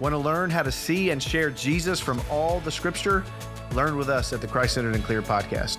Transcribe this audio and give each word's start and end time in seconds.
Want 0.00 0.12
to 0.12 0.18
learn 0.18 0.48
how 0.48 0.62
to 0.62 0.70
see 0.70 1.10
and 1.10 1.20
share 1.20 1.50
Jesus 1.50 1.98
from 1.98 2.22
all 2.30 2.60
the 2.60 2.70
scripture? 2.70 3.24
Learn 3.72 3.96
with 3.96 4.08
us 4.08 4.32
at 4.32 4.40
the 4.40 4.46
Christ 4.46 4.74
Centered 4.74 4.94
and 4.94 5.02
Clear 5.02 5.22
podcast. 5.22 5.78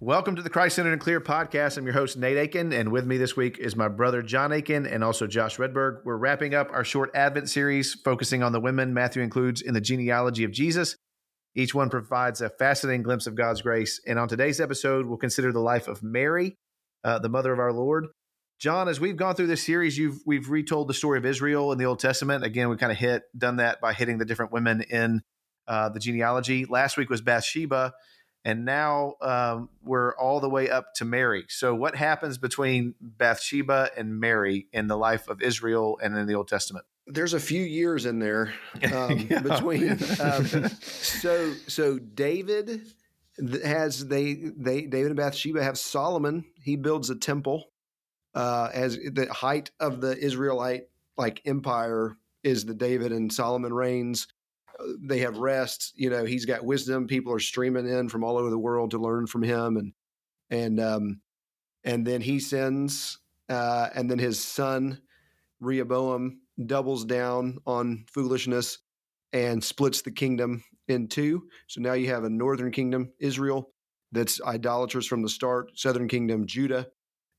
Welcome 0.00 0.36
to 0.36 0.42
the 0.42 0.50
Christ 0.50 0.76
Centered 0.76 0.92
and 0.92 1.00
Clear 1.00 1.18
podcast. 1.18 1.78
I'm 1.78 1.84
your 1.84 1.94
host, 1.94 2.18
Nate 2.18 2.36
Akin, 2.36 2.74
and 2.74 2.92
with 2.92 3.06
me 3.06 3.16
this 3.16 3.36
week 3.36 3.56
is 3.56 3.74
my 3.74 3.88
brother, 3.88 4.20
Jon 4.20 4.52
Akin, 4.52 4.84
and 4.84 5.02
also 5.02 5.26
Josh 5.26 5.56
Redberg. 5.56 6.04
We're 6.04 6.18
wrapping 6.18 6.54
up 6.54 6.68
our 6.70 6.84
short 6.84 7.10
Advent 7.14 7.48
series 7.48 7.94
focusing 7.94 8.42
on 8.42 8.52
the 8.52 8.60
women 8.60 8.92
Matthew 8.92 9.22
includes 9.22 9.62
in 9.62 9.72
the 9.72 9.80
genealogy 9.80 10.44
of 10.44 10.52
Jesus. 10.52 10.94
Each 11.54 11.74
one 11.74 11.88
provides 11.88 12.42
a 12.42 12.50
fascinating 12.50 13.02
glimpse 13.02 13.26
of 13.26 13.34
God's 13.34 13.62
grace. 13.62 13.98
And 14.06 14.18
on 14.18 14.28
today's 14.28 14.60
episode, 14.60 15.06
we'll 15.06 15.16
consider 15.16 15.52
the 15.52 15.60
life 15.60 15.88
of 15.88 16.02
Mary, 16.02 16.54
uh, 17.02 17.18
the 17.18 17.30
mother 17.30 17.50
of 17.50 17.58
our 17.58 17.72
Lord. 17.72 18.08
Jon, 18.58 18.88
as 18.88 18.98
we've 18.98 19.16
gone 19.16 19.36
through 19.36 19.46
this 19.46 19.62
series, 19.62 19.96
you've 19.96 20.20
we've 20.26 20.50
retold 20.50 20.88
the 20.88 20.94
story 20.94 21.16
of 21.16 21.24
Israel 21.24 21.70
in 21.70 21.78
the 21.78 21.84
Old 21.84 22.00
Testament. 22.00 22.44
Again, 22.44 22.68
we 22.68 22.76
kind 22.76 22.90
of 22.90 22.98
hit 22.98 23.22
done 23.36 23.56
that 23.56 23.80
by 23.80 23.92
hitting 23.92 24.18
the 24.18 24.24
different 24.24 24.50
women 24.50 24.80
in 24.82 25.22
uh, 25.68 25.90
the 25.90 26.00
genealogy. 26.00 26.64
Last 26.64 26.96
week 26.96 27.08
was 27.08 27.20
Bathsheba, 27.20 27.94
and 28.44 28.64
now 28.64 29.14
um, 29.20 29.68
we're 29.84 30.12
all 30.16 30.40
the 30.40 30.48
way 30.48 30.68
up 30.68 30.92
to 30.94 31.04
Mary. 31.04 31.44
So, 31.48 31.72
what 31.72 31.94
happens 31.94 32.36
between 32.36 32.96
Bathsheba 33.00 33.90
and 33.96 34.18
Mary 34.18 34.66
in 34.72 34.88
the 34.88 34.96
life 34.96 35.28
of 35.28 35.40
Israel 35.40 35.96
and 36.02 36.16
in 36.16 36.26
the 36.26 36.34
Old 36.34 36.48
Testament? 36.48 36.84
There's 37.06 37.34
a 37.34 37.40
few 37.40 37.62
years 37.62 38.06
in 38.06 38.18
there 38.18 38.52
um, 38.92 39.28
yeah. 39.30 39.40
between. 39.40 39.92
Um, 40.20 40.68
so, 40.80 41.54
so 41.68 42.00
David 42.00 42.82
has 43.64 44.04
they 44.08 44.34
they 44.34 44.82
David 44.82 45.12
and 45.12 45.16
Bathsheba 45.16 45.62
have 45.62 45.78
Solomon. 45.78 46.44
He 46.60 46.74
builds 46.74 47.08
a 47.08 47.14
temple 47.14 47.70
uh, 48.34 48.68
as 48.72 48.96
the 48.96 49.26
height 49.30 49.70
of 49.80 50.00
the 50.00 50.16
Israelite 50.16 50.84
like 51.16 51.42
empire 51.44 52.16
is 52.44 52.64
the 52.64 52.74
David 52.74 53.12
and 53.12 53.32
Solomon 53.32 53.72
reigns. 53.72 54.28
They 55.00 55.18
have 55.20 55.38
rest. 55.38 55.92
You 55.96 56.10
know, 56.10 56.24
he's 56.24 56.44
got 56.44 56.64
wisdom. 56.64 57.06
People 57.06 57.32
are 57.32 57.40
streaming 57.40 57.88
in 57.88 58.08
from 58.08 58.22
all 58.22 58.38
over 58.38 58.50
the 58.50 58.58
world 58.58 58.92
to 58.92 58.98
learn 58.98 59.26
from 59.26 59.42
him, 59.42 59.76
and 59.76 59.92
and 60.50 60.80
um, 60.80 61.20
and 61.84 62.06
then 62.06 62.20
he 62.20 62.38
sends, 62.38 63.18
uh, 63.48 63.88
and 63.94 64.10
then 64.10 64.18
his 64.18 64.38
son 64.42 65.00
Rehoboam 65.60 66.40
doubles 66.66 67.04
down 67.04 67.58
on 67.66 68.04
foolishness 68.12 68.78
and 69.32 69.62
splits 69.62 70.02
the 70.02 70.10
kingdom 70.10 70.62
in 70.86 71.08
two. 71.08 71.48
So 71.66 71.80
now 71.80 71.92
you 71.94 72.08
have 72.08 72.24
a 72.24 72.30
northern 72.30 72.70
kingdom, 72.70 73.12
Israel, 73.18 73.72
that's 74.12 74.40
idolatrous 74.42 75.06
from 75.06 75.22
the 75.22 75.28
start. 75.28 75.70
Southern 75.78 76.08
kingdom, 76.08 76.46
Judah. 76.46 76.86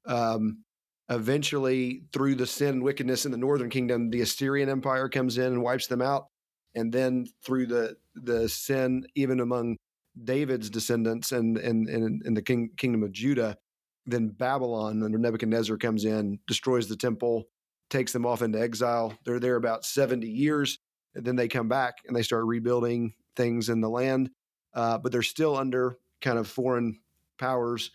Um, 0.05 0.63
Eventually, 1.09 2.03
through 2.13 2.35
the 2.35 2.45
sin 2.45 2.69
and 2.69 2.83
wickedness 2.83 3.25
in 3.25 3.31
the 3.31 3.37
northern 3.37 3.69
kingdom, 3.69 4.09
the 4.09 4.21
Assyrian 4.21 4.69
Empire 4.69 5.09
comes 5.09 5.37
in 5.37 5.45
and 5.45 5.63
wipes 5.63 5.87
them 5.87 6.01
out. 6.01 6.27
And 6.75 6.93
then 6.93 7.25
through 7.43 7.67
the 7.67 7.97
the 8.15 8.47
sin, 8.47 9.07
even 9.15 9.39
among 9.39 9.77
David's 10.23 10.69
descendants 10.69 11.31
and 11.31 11.57
and 11.57 11.89
in, 11.89 12.21
in 12.25 12.33
the 12.35 12.41
king, 12.41 12.69
kingdom 12.77 13.01
of 13.01 13.11
Judah, 13.11 13.57
then 14.05 14.29
Babylon 14.29 15.01
under 15.03 15.17
Nebuchadnezzar 15.17 15.77
comes 15.77 16.05
in, 16.05 16.39
destroys 16.47 16.87
the 16.87 16.95
temple, 16.95 17.45
takes 17.89 18.13
them 18.13 18.25
off 18.25 18.41
into 18.41 18.59
exile. 18.59 19.13
They're 19.25 19.39
there 19.39 19.55
about 19.55 19.85
70 19.85 20.27
years. 20.27 20.79
And 21.15 21.25
then 21.25 21.35
they 21.35 21.47
come 21.47 21.67
back 21.67 21.95
and 22.07 22.15
they 22.15 22.21
start 22.21 22.45
rebuilding 22.45 23.13
things 23.35 23.69
in 23.69 23.81
the 23.81 23.89
land. 23.89 24.29
Uh, 24.73 24.97
but 24.97 25.11
they're 25.11 25.23
still 25.23 25.57
under 25.57 25.97
kind 26.21 26.37
of 26.37 26.47
foreign 26.47 26.99
powers 27.39 27.91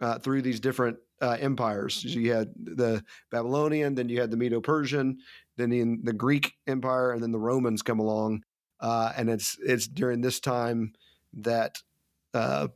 uh, 0.00 0.18
through 0.18 0.42
these 0.42 0.60
different 0.60 0.98
uh, 1.22 1.36
empires. 1.40 1.94
So 1.94 2.18
you 2.18 2.32
had 2.32 2.52
the 2.56 3.04
Babylonian, 3.30 3.94
then 3.94 4.08
you 4.08 4.20
had 4.20 4.30
the 4.30 4.36
Medo 4.36 4.60
Persian, 4.60 5.18
then 5.56 5.72
in 5.72 6.00
the 6.02 6.12
Greek 6.12 6.54
Empire, 6.66 7.12
and 7.12 7.22
then 7.22 7.30
the 7.30 7.38
Romans 7.38 7.82
come 7.82 8.00
along. 8.00 8.42
Uh, 8.80 9.12
and 9.16 9.30
it's 9.30 9.56
it's 9.64 9.86
during 9.86 10.20
this 10.20 10.40
time 10.40 10.92
that 11.34 11.78
uh, 12.34 12.68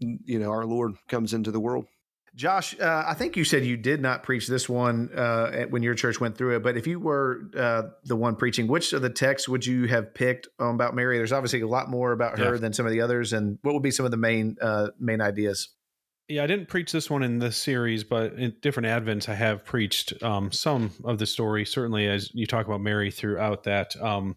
you 0.00 0.38
know 0.40 0.50
our 0.50 0.64
Lord 0.64 0.96
comes 1.08 1.32
into 1.32 1.52
the 1.52 1.60
world. 1.60 1.86
Josh, 2.34 2.78
uh, 2.80 3.04
I 3.06 3.14
think 3.14 3.36
you 3.36 3.44
said 3.44 3.64
you 3.64 3.76
did 3.76 4.02
not 4.02 4.24
preach 4.24 4.48
this 4.48 4.68
one 4.68 5.08
uh, 5.14 5.66
when 5.66 5.84
your 5.84 5.94
church 5.94 6.20
went 6.20 6.36
through 6.36 6.56
it, 6.56 6.64
but 6.64 6.76
if 6.76 6.84
you 6.84 6.98
were 6.98 7.42
uh, 7.56 7.82
the 8.02 8.16
one 8.16 8.34
preaching, 8.34 8.66
which 8.66 8.92
of 8.92 9.02
the 9.02 9.10
texts 9.10 9.48
would 9.48 9.64
you 9.64 9.86
have 9.86 10.12
picked 10.12 10.48
about 10.58 10.96
Mary? 10.96 11.16
There's 11.16 11.30
obviously 11.30 11.60
a 11.60 11.68
lot 11.68 11.88
more 11.88 12.10
about 12.10 12.40
her 12.40 12.54
yeah. 12.54 12.60
than 12.60 12.72
some 12.72 12.86
of 12.86 12.92
the 12.92 13.00
others, 13.00 13.32
and 13.32 13.60
what 13.62 13.72
would 13.74 13.84
be 13.84 13.92
some 13.92 14.04
of 14.04 14.10
the 14.10 14.16
main 14.16 14.56
uh, 14.60 14.88
main 14.98 15.20
ideas? 15.20 15.68
Yeah, 16.28 16.42
I 16.42 16.46
didn't 16.46 16.68
preach 16.68 16.90
this 16.90 17.10
one 17.10 17.22
in 17.22 17.38
this 17.38 17.56
series, 17.56 18.02
but 18.02 18.32
in 18.34 18.56
different 18.62 18.86
Advents, 18.86 19.28
I 19.28 19.34
have 19.34 19.64
preached 19.64 20.22
um, 20.22 20.50
some 20.52 20.90
of 21.04 21.18
the 21.18 21.26
story. 21.26 21.66
Certainly, 21.66 22.08
as 22.08 22.34
you 22.34 22.46
talk 22.46 22.66
about 22.66 22.80
Mary 22.80 23.10
throughout 23.10 23.64
that. 23.64 23.94
Um, 24.00 24.36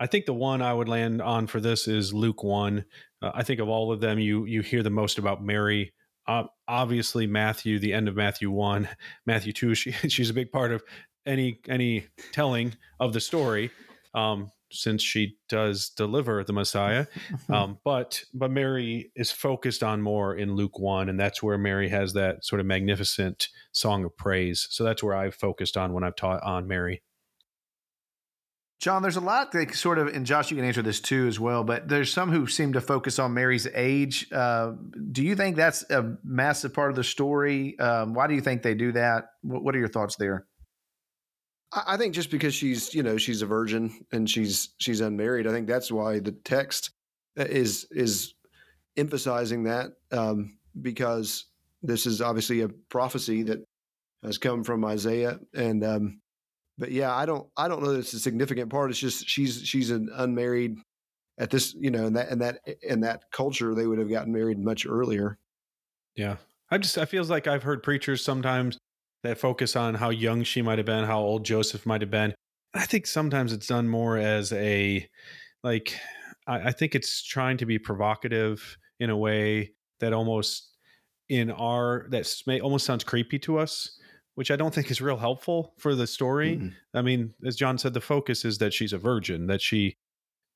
I 0.00 0.06
think 0.06 0.24
the 0.24 0.32
one 0.32 0.62
I 0.62 0.72
would 0.72 0.88
land 0.88 1.20
on 1.20 1.46
for 1.46 1.60
this 1.60 1.86
is 1.86 2.14
Luke 2.14 2.42
one. 2.42 2.86
Uh, 3.20 3.32
I 3.34 3.42
think 3.42 3.60
of 3.60 3.68
all 3.68 3.92
of 3.92 4.00
them, 4.00 4.18
you 4.18 4.46
you 4.46 4.62
hear 4.62 4.82
the 4.82 4.88
most 4.88 5.18
about 5.18 5.44
Mary. 5.44 5.92
Uh, 6.26 6.44
obviously, 6.66 7.26
Matthew, 7.26 7.78
the 7.78 7.92
end 7.92 8.08
of 8.08 8.16
Matthew 8.16 8.50
one, 8.50 8.88
Matthew 9.26 9.52
two. 9.52 9.74
She, 9.74 9.92
she's 10.08 10.30
a 10.30 10.34
big 10.34 10.50
part 10.50 10.72
of 10.72 10.82
any 11.26 11.60
any 11.68 12.06
telling 12.32 12.74
of 12.98 13.12
the 13.12 13.20
story. 13.20 13.70
Um, 14.14 14.50
since 14.70 15.02
she 15.02 15.36
does 15.48 15.90
deliver 15.90 16.44
the 16.44 16.52
Messiah. 16.52 17.06
Um, 17.48 17.78
but 17.84 18.22
but 18.32 18.50
Mary 18.50 19.10
is 19.16 19.32
focused 19.32 19.82
on 19.82 20.02
more 20.02 20.36
in 20.36 20.54
Luke 20.54 20.78
one, 20.78 21.08
and 21.08 21.18
that's 21.18 21.42
where 21.42 21.58
Mary 21.58 21.88
has 21.88 22.12
that 22.12 22.44
sort 22.44 22.60
of 22.60 22.66
magnificent 22.66 23.48
song 23.72 24.04
of 24.04 24.16
praise. 24.16 24.68
So 24.70 24.84
that's 24.84 25.02
where 25.02 25.16
I've 25.16 25.34
focused 25.34 25.76
on 25.76 25.92
when 25.92 26.04
I've 26.04 26.16
taught 26.16 26.42
on 26.42 26.68
Mary. 26.68 27.02
Jon, 28.80 29.02
there's 29.02 29.16
a 29.16 29.20
lot 29.20 29.52
that 29.52 29.74
sort 29.74 29.98
of, 29.98 30.08
and 30.08 30.24
Josh, 30.24 30.50
you 30.50 30.56
can 30.56 30.64
answer 30.64 30.80
this 30.80 31.00
too 31.00 31.26
as 31.26 31.38
well, 31.38 31.64
but 31.64 31.86
there's 31.86 32.10
some 32.10 32.30
who 32.30 32.46
seem 32.46 32.72
to 32.72 32.80
focus 32.80 33.18
on 33.18 33.34
Mary's 33.34 33.66
age. 33.74 34.26
Uh, 34.32 34.72
do 35.12 35.22
you 35.22 35.36
think 35.36 35.56
that's 35.56 35.88
a 35.90 36.16
massive 36.24 36.72
part 36.72 36.88
of 36.88 36.96
the 36.96 37.04
story? 37.04 37.78
Um, 37.78 38.14
why 38.14 38.26
do 38.26 38.34
you 38.34 38.40
think 38.40 38.62
they 38.62 38.74
do 38.74 38.92
that? 38.92 39.32
What, 39.42 39.62
what 39.62 39.76
are 39.76 39.78
your 39.78 39.88
thoughts 39.88 40.16
there? 40.16 40.46
I 41.72 41.96
think 41.96 42.14
just 42.14 42.30
because 42.30 42.54
she's, 42.54 42.94
you 42.94 43.02
know, 43.02 43.16
she's 43.16 43.42
a 43.42 43.46
virgin 43.46 44.04
and 44.12 44.28
she's 44.28 44.70
she's 44.78 45.00
unmarried, 45.00 45.46
I 45.46 45.52
think 45.52 45.68
that's 45.68 45.92
why 45.92 46.18
the 46.18 46.32
text 46.32 46.90
uh, 47.38 47.44
is 47.44 47.86
is 47.92 48.34
emphasizing 48.96 49.64
that 49.64 49.92
um, 50.10 50.58
because 50.82 51.46
this 51.82 52.06
is 52.06 52.20
obviously 52.20 52.62
a 52.62 52.68
prophecy 52.68 53.42
that 53.44 53.64
has 54.24 54.36
come 54.36 54.64
from 54.64 54.84
Isaiah, 54.84 55.38
and 55.54 55.84
um, 55.84 56.20
but 56.76 56.90
yeah, 56.90 57.14
I 57.14 57.24
don't 57.24 57.48
I 57.56 57.68
don't 57.68 57.82
know 57.82 57.92
that 57.92 58.00
it's 58.00 58.14
a 58.14 58.18
significant 58.18 58.70
part. 58.70 58.90
It's 58.90 58.98
just 58.98 59.28
she's 59.28 59.62
she's 59.62 59.90
an 59.90 60.08
unmarried 60.12 60.76
at 61.38 61.50
this, 61.50 61.74
you 61.78 61.90
know, 61.90 62.06
in 62.06 62.14
that 62.14 62.30
in 62.30 62.38
that 62.40 62.60
in 62.82 63.00
that 63.02 63.30
culture, 63.30 63.74
they 63.74 63.86
would 63.86 63.98
have 63.98 64.10
gotten 64.10 64.32
married 64.32 64.58
much 64.58 64.86
earlier. 64.86 65.38
Yeah, 66.16 66.36
I 66.70 66.78
just 66.78 66.98
I 66.98 67.04
feels 67.04 67.30
like 67.30 67.46
I've 67.46 67.62
heard 67.62 67.84
preachers 67.84 68.24
sometimes 68.24 68.76
that 69.22 69.38
focus 69.38 69.76
on 69.76 69.94
how 69.94 70.10
young 70.10 70.42
she 70.42 70.62
might 70.62 70.78
have 70.78 70.86
been, 70.86 71.04
how 71.04 71.20
old 71.20 71.44
Joseph 71.44 71.86
might 71.86 72.00
have 72.00 72.10
been. 72.10 72.34
I 72.74 72.86
think 72.86 73.06
sometimes 73.06 73.52
it's 73.52 73.66
done 73.66 73.88
more 73.88 74.16
as 74.16 74.52
a 74.52 75.08
like 75.62 75.98
I, 76.46 76.68
I 76.68 76.72
think 76.72 76.94
it's 76.94 77.22
trying 77.22 77.56
to 77.58 77.66
be 77.66 77.78
provocative 77.78 78.78
in 78.98 79.10
a 79.10 79.16
way 79.16 79.72
that 79.98 80.12
almost 80.12 80.68
in 81.28 81.50
our 81.50 82.06
that 82.10 82.32
may 82.46 82.60
almost 82.60 82.86
sounds 82.86 83.04
creepy 83.04 83.38
to 83.40 83.58
us 83.58 83.98
which 84.40 84.50
I 84.50 84.56
don't 84.56 84.74
think 84.74 84.90
is 84.90 85.02
real 85.02 85.18
helpful 85.18 85.74
for 85.76 85.94
the 85.94 86.06
story. 86.06 86.56
Mm-hmm. 86.56 86.68
I 86.94 87.02
mean, 87.02 87.34
as 87.44 87.56
Jon 87.56 87.76
said, 87.76 87.92
the 87.92 88.00
focus 88.00 88.44
is 88.46 88.56
that 88.56 88.72
she's 88.72 88.94
a 88.94 88.98
virgin, 88.98 89.48
that 89.48 89.60
she, 89.60 89.96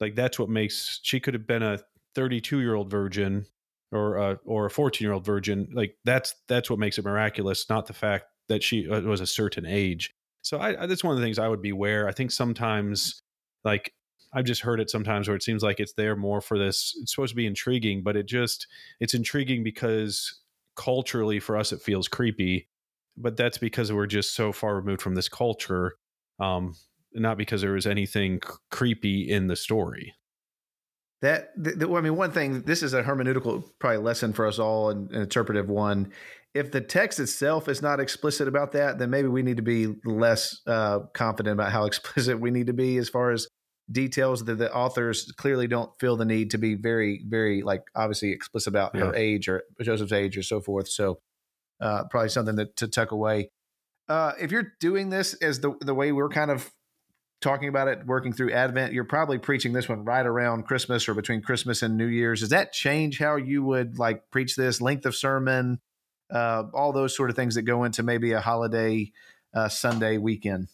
like, 0.00 0.14
that's 0.14 0.38
what 0.38 0.48
makes 0.48 1.00
she 1.02 1.20
could 1.20 1.34
have 1.34 1.46
been 1.46 1.62
a 1.62 1.80
32 2.14 2.60
year 2.60 2.74
old 2.74 2.90
virgin 2.90 3.44
or 3.92 4.16
a, 4.16 4.38
or 4.46 4.64
a 4.64 4.70
14 4.70 5.04
year 5.04 5.12
old 5.12 5.26
virgin. 5.26 5.68
Like, 5.74 5.96
that's 6.04 6.34
that's 6.48 6.70
what 6.70 6.78
makes 6.78 6.96
it 6.96 7.04
miraculous, 7.04 7.68
not 7.68 7.86
the 7.86 7.92
fact 7.92 8.24
that 8.48 8.62
she 8.62 8.88
uh, 8.88 9.00
was 9.00 9.20
a 9.20 9.26
certain 9.26 9.66
age. 9.66 10.14
So 10.42 10.58
I, 10.58 10.82
I, 10.82 10.86
that's 10.86 11.02
one 11.02 11.14
of 11.14 11.20
the 11.20 11.24
things 11.24 11.38
I 11.38 11.48
would 11.48 11.62
beware. 11.62 12.06
I 12.08 12.12
think 12.12 12.30
sometimes, 12.30 13.22
like 13.64 13.94
I've 14.32 14.44
just 14.44 14.62
heard 14.62 14.80
it 14.80 14.90
sometimes 14.90 15.28
where 15.28 15.36
it 15.36 15.42
seems 15.42 15.62
like 15.62 15.80
it's 15.80 15.94
there 15.94 16.16
more 16.16 16.40
for 16.40 16.58
this. 16.58 16.94
It's 17.00 17.14
supposed 17.14 17.30
to 17.30 17.36
be 17.36 17.46
intriguing, 17.46 18.02
but 18.02 18.16
it 18.16 18.26
just 18.26 18.66
it's 19.00 19.14
intriguing 19.14 19.62
because 19.62 20.40
culturally 20.76 21.40
for 21.40 21.56
us 21.56 21.72
it 21.72 21.80
feels 21.80 22.08
creepy. 22.08 22.68
But 23.16 23.36
that's 23.36 23.58
because 23.58 23.92
we're 23.92 24.06
just 24.06 24.34
so 24.34 24.52
far 24.52 24.74
removed 24.74 25.00
from 25.00 25.14
this 25.14 25.28
culture, 25.28 25.94
um, 26.40 26.74
not 27.12 27.38
because 27.38 27.60
there 27.60 27.72
was 27.72 27.86
anything 27.86 28.40
c- 28.44 28.54
creepy 28.72 29.30
in 29.30 29.46
the 29.46 29.54
story. 29.54 30.14
That, 31.22 31.52
I 31.56 32.00
mean, 32.00 32.16
one 32.16 32.32
thing. 32.32 32.62
This 32.62 32.82
is 32.82 32.92
a 32.92 33.04
hermeneutical 33.04 33.70
probably 33.78 33.98
lesson 33.98 34.32
for 34.32 34.46
us 34.46 34.58
all, 34.58 34.90
an, 34.90 35.08
an 35.12 35.22
interpretive 35.22 35.68
one 35.68 36.12
if 36.54 36.70
the 36.70 36.80
text 36.80 37.18
itself 37.18 37.68
is 37.68 37.82
not 37.82 37.98
explicit 37.98 38.46
about 38.46 38.72
that, 38.72 38.98
then 38.98 39.10
maybe 39.10 39.28
we 39.28 39.42
need 39.42 39.56
to 39.56 39.62
be 39.62 39.88
less 40.04 40.60
uh, 40.66 41.00
confident 41.12 41.54
about 41.54 41.72
how 41.72 41.84
explicit 41.86 42.40
we 42.40 42.50
need 42.50 42.68
to 42.68 42.72
be 42.72 42.96
as 42.96 43.08
far 43.08 43.32
as 43.32 43.48
details 43.90 44.44
that 44.44 44.54
the 44.54 44.72
authors 44.72 45.30
clearly 45.36 45.66
don't 45.66 45.90
feel 45.98 46.16
the 46.16 46.24
need 46.24 46.50
to 46.52 46.58
be 46.58 46.74
very, 46.74 47.22
very 47.26 47.62
like 47.62 47.82
obviously 47.94 48.30
explicit 48.30 48.68
about 48.68 48.94
yeah. 48.94 49.02
her 49.02 49.14
age 49.14 49.48
or 49.48 49.62
Joseph's 49.82 50.12
age 50.12 50.38
or 50.38 50.42
so 50.42 50.60
forth. 50.60 50.88
So 50.88 51.18
uh, 51.80 52.04
probably 52.10 52.30
something 52.30 52.56
that, 52.56 52.76
to 52.76 52.88
tuck 52.88 53.10
away. 53.10 53.50
Uh, 54.08 54.32
if 54.40 54.52
you're 54.52 54.72
doing 54.80 55.10
this 55.10 55.34
as 55.34 55.60
the 55.60 55.74
the 55.80 55.94
way 55.94 56.12
we're 56.12 56.28
kind 56.28 56.50
of 56.50 56.70
talking 57.40 57.68
about 57.68 57.88
it, 57.88 58.06
working 58.06 58.32
through 58.32 58.52
Advent, 58.52 58.92
you're 58.92 59.04
probably 59.04 59.38
preaching 59.38 59.72
this 59.72 59.88
one 59.88 60.04
right 60.04 60.24
around 60.24 60.66
Christmas 60.66 61.08
or 61.08 61.14
between 61.14 61.42
Christmas 61.42 61.82
and 61.82 61.96
New 61.96 62.06
Year's. 62.06 62.40
Does 62.40 62.50
that 62.50 62.72
change 62.72 63.18
how 63.18 63.36
you 63.36 63.62
would 63.62 63.98
like 63.98 64.30
preach 64.30 64.56
this 64.56 64.80
length 64.80 65.06
of 65.06 65.14
sermon, 65.14 65.80
uh, 66.30 66.64
all 66.72 66.92
those 66.92 67.16
sort 67.16 67.30
of 67.30 67.36
things 67.36 67.54
that 67.54 67.62
go 67.62 67.84
into 67.84 68.02
maybe 68.02 68.32
a 68.32 68.40
holiday 68.40 69.10
uh, 69.54 69.68
Sunday 69.68 70.18
weekend? 70.18 70.68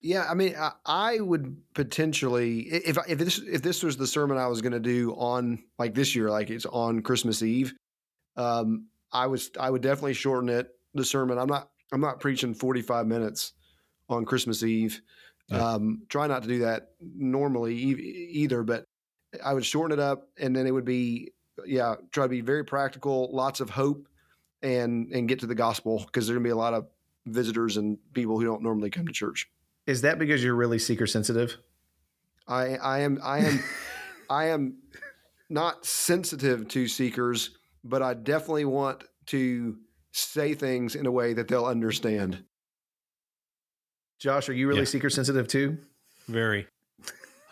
Yeah, 0.00 0.26
I 0.28 0.34
mean, 0.34 0.54
I, 0.56 0.72
I, 0.84 1.20
would 1.20 1.56
potentially 1.74 2.60
if 2.60 2.96
if 3.08 3.18
this 3.18 3.38
if 3.38 3.62
this 3.62 3.82
was 3.82 3.96
the 3.96 4.06
sermon 4.06 4.36
I 4.36 4.46
was 4.46 4.60
going 4.60 4.72
to 4.72 4.80
do 4.80 5.12
on 5.12 5.64
like 5.78 5.94
this 5.94 6.14
year, 6.14 6.30
like 6.30 6.50
it's 6.50 6.66
on 6.66 7.02
Christmas 7.02 7.42
Eve, 7.42 7.74
um, 8.36 8.86
I 9.10 9.26
was 9.26 9.50
I 9.58 9.70
would 9.70 9.82
definitely 9.82 10.14
shorten 10.14 10.48
it 10.48 10.68
the 10.94 11.04
sermon. 11.04 11.38
I'm 11.38 11.48
not 11.48 11.70
I'm 11.92 12.00
not 12.00 12.20
preaching 12.20 12.54
45 12.54 13.06
minutes 13.06 13.52
on 14.08 14.24
Christmas 14.24 14.62
Eve. 14.62 15.00
Yeah. 15.48 15.58
Um, 15.58 16.02
try 16.08 16.26
not 16.26 16.42
to 16.42 16.48
do 16.48 16.58
that 16.60 16.90
normally 17.00 17.74
e- 17.76 18.28
either, 18.32 18.62
but 18.62 18.84
I 19.44 19.54
would 19.54 19.64
shorten 19.64 19.98
it 19.98 20.02
up, 20.02 20.28
and 20.38 20.54
then 20.54 20.66
it 20.66 20.72
would 20.72 20.84
be 20.84 21.32
yeah, 21.64 21.94
try 22.12 22.24
to 22.24 22.28
be 22.28 22.40
very 22.40 22.64
practical, 22.64 23.30
lots 23.32 23.60
of 23.60 23.70
hope, 23.70 24.08
and 24.62 25.12
and 25.12 25.28
get 25.28 25.40
to 25.40 25.46
the 25.46 25.54
gospel 25.54 26.02
because 26.06 26.26
there's 26.26 26.36
gonna 26.36 26.44
be 26.44 26.50
a 26.50 26.56
lot 26.56 26.74
of 26.74 26.86
visitors 27.26 27.76
and 27.76 27.98
people 28.12 28.38
who 28.38 28.44
don't 28.44 28.62
normally 28.62 28.90
come 28.90 29.06
to 29.06 29.12
church. 29.12 29.48
Is 29.86 30.02
that 30.02 30.18
because 30.18 30.42
you're 30.42 30.54
really 30.54 30.78
seeker 30.78 31.06
sensitive? 31.06 31.56
I 32.46 32.76
I 32.76 32.98
am 33.00 33.18
I 33.22 33.38
am 33.38 33.64
I 34.30 34.46
am 34.46 34.78
not 35.48 35.86
sensitive 35.86 36.68
to 36.68 36.88
seekers, 36.88 37.50
but 37.84 38.02
I 38.02 38.14
definitely 38.14 38.64
want 38.64 39.04
to 39.26 39.76
say 40.12 40.54
things 40.54 40.94
in 40.94 41.06
a 41.06 41.10
way 41.10 41.34
that 41.34 41.48
they'll 41.48 41.66
understand. 41.66 42.42
Josh, 44.18 44.48
are 44.48 44.54
you 44.54 44.66
really 44.66 44.80
yeah. 44.80 44.86
seeker 44.86 45.10
sensitive 45.10 45.46
too? 45.46 45.78
Very. 46.26 46.66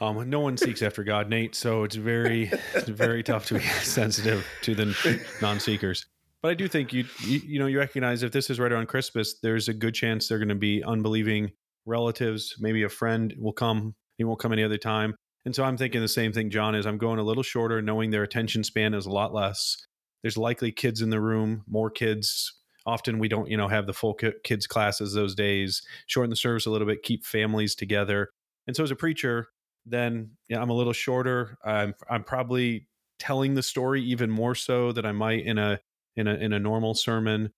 Um, 0.00 0.28
no 0.28 0.40
one 0.40 0.56
seeks 0.56 0.82
after 0.82 1.04
God, 1.04 1.28
Nate. 1.28 1.54
So 1.54 1.84
it's 1.84 1.96
very, 1.96 2.50
very 2.86 3.22
tough 3.22 3.46
to 3.46 3.54
be 3.54 3.60
sensitive 3.82 4.46
to 4.62 4.74
the 4.74 5.20
non-seekers. 5.40 6.06
But 6.42 6.50
I 6.50 6.54
do 6.54 6.68
think 6.68 6.92
you, 6.92 7.04
you, 7.20 7.40
you 7.46 7.58
know, 7.58 7.66
you 7.66 7.78
recognize 7.78 8.22
if 8.22 8.32
this 8.32 8.50
is 8.50 8.60
right 8.60 8.70
around 8.70 8.88
Christmas, 8.88 9.38
there's 9.42 9.68
a 9.68 9.74
good 9.74 9.94
chance 9.94 10.28
they're 10.28 10.38
going 10.38 10.48
to 10.48 10.54
be 10.54 10.82
unbelieving 10.84 11.52
relatives. 11.86 12.56
Maybe 12.58 12.82
a 12.82 12.88
friend 12.88 13.34
will 13.38 13.52
come. 13.52 13.94
He 14.18 14.24
won't 14.24 14.40
come 14.40 14.52
any 14.52 14.62
other 14.62 14.78
time. 14.78 15.14
And 15.44 15.54
so 15.54 15.64
I'm 15.64 15.76
thinking 15.76 16.00
the 16.00 16.08
same 16.08 16.32
thing, 16.32 16.50
Jon, 16.50 16.74
is 16.74 16.86
I'm 16.86 16.98
going 16.98 17.18
a 17.18 17.22
little 17.22 17.42
shorter, 17.42 17.82
knowing 17.82 18.10
their 18.10 18.22
attention 18.22 18.64
span 18.64 18.94
is 18.94 19.06
a 19.06 19.10
lot 19.10 19.34
less. 19.34 19.76
There's 20.22 20.38
likely 20.38 20.72
kids 20.72 21.02
in 21.02 21.10
the 21.10 21.20
room, 21.20 21.64
more 21.66 21.90
kids. 21.90 22.52
Often 22.86 23.18
we 23.18 23.28
don't, 23.28 23.50
you 23.50 23.56
know, 23.56 23.68
have 23.68 23.86
the 23.86 23.92
full 23.92 24.14
kids 24.14 24.66
classes 24.66 25.12
those 25.12 25.34
days. 25.34 25.82
Shorten 26.06 26.30
the 26.30 26.36
service 26.36 26.66
a 26.66 26.70
little 26.70 26.86
bit, 26.86 27.02
keep 27.02 27.24
families 27.24 27.74
together. 27.74 28.30
And 28.66 28.74
so 28.74 28.82
as 28.82 28.90
a 28.90 28.96
preacher, 28.96 29.48
then 29.86 30.30
I'm 30.50 30.70
a 30.70 30.74
little 30.74 30.92
shorter. 30.92 31.58
I'm 31.64 31.94
I'm 32.08 32.24
probably 32.24 32.86
telling 33.18 33.54
the 33.54 33.62
story 33.62 34.02
even 34.02 34.30
more 34.30 34.54
so 34.54 34.92
than 34.92 35.06
I 35.06 35.12
might 35.12 35.44
in 35.44 35.58
a 35.58 35.80
in 36.16 36.26
a 36.26 36.34
in 36.34 36.52
a 36.52 36.58
normal 36.58 36.94
sermon. 36.94 37.52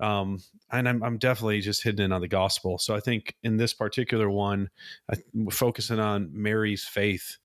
Um, 0.00 0.38
and 0.70 0.88
I'm 0.88 1.02
I'm 1.02 1.18
definitely 1.18 1.60
just 1.60 1.82
hitting 1.82 2.04
in 2.04 2.12
on 2.12 2.20
the 2.20 2.28
gospel. 2.28 2.78
So 2.78 2.94
I 2.94 3.00
think 3.00 3.34
in 3.42 3.56
this 3.56 3.72
particular 3.72 4.28
one, 4.28 4.70
I, 5.10 5.16
focusing 5.50 6.00
on 6.00 6.30
Mary's 6.32 6.84
faith, 6.84 7.38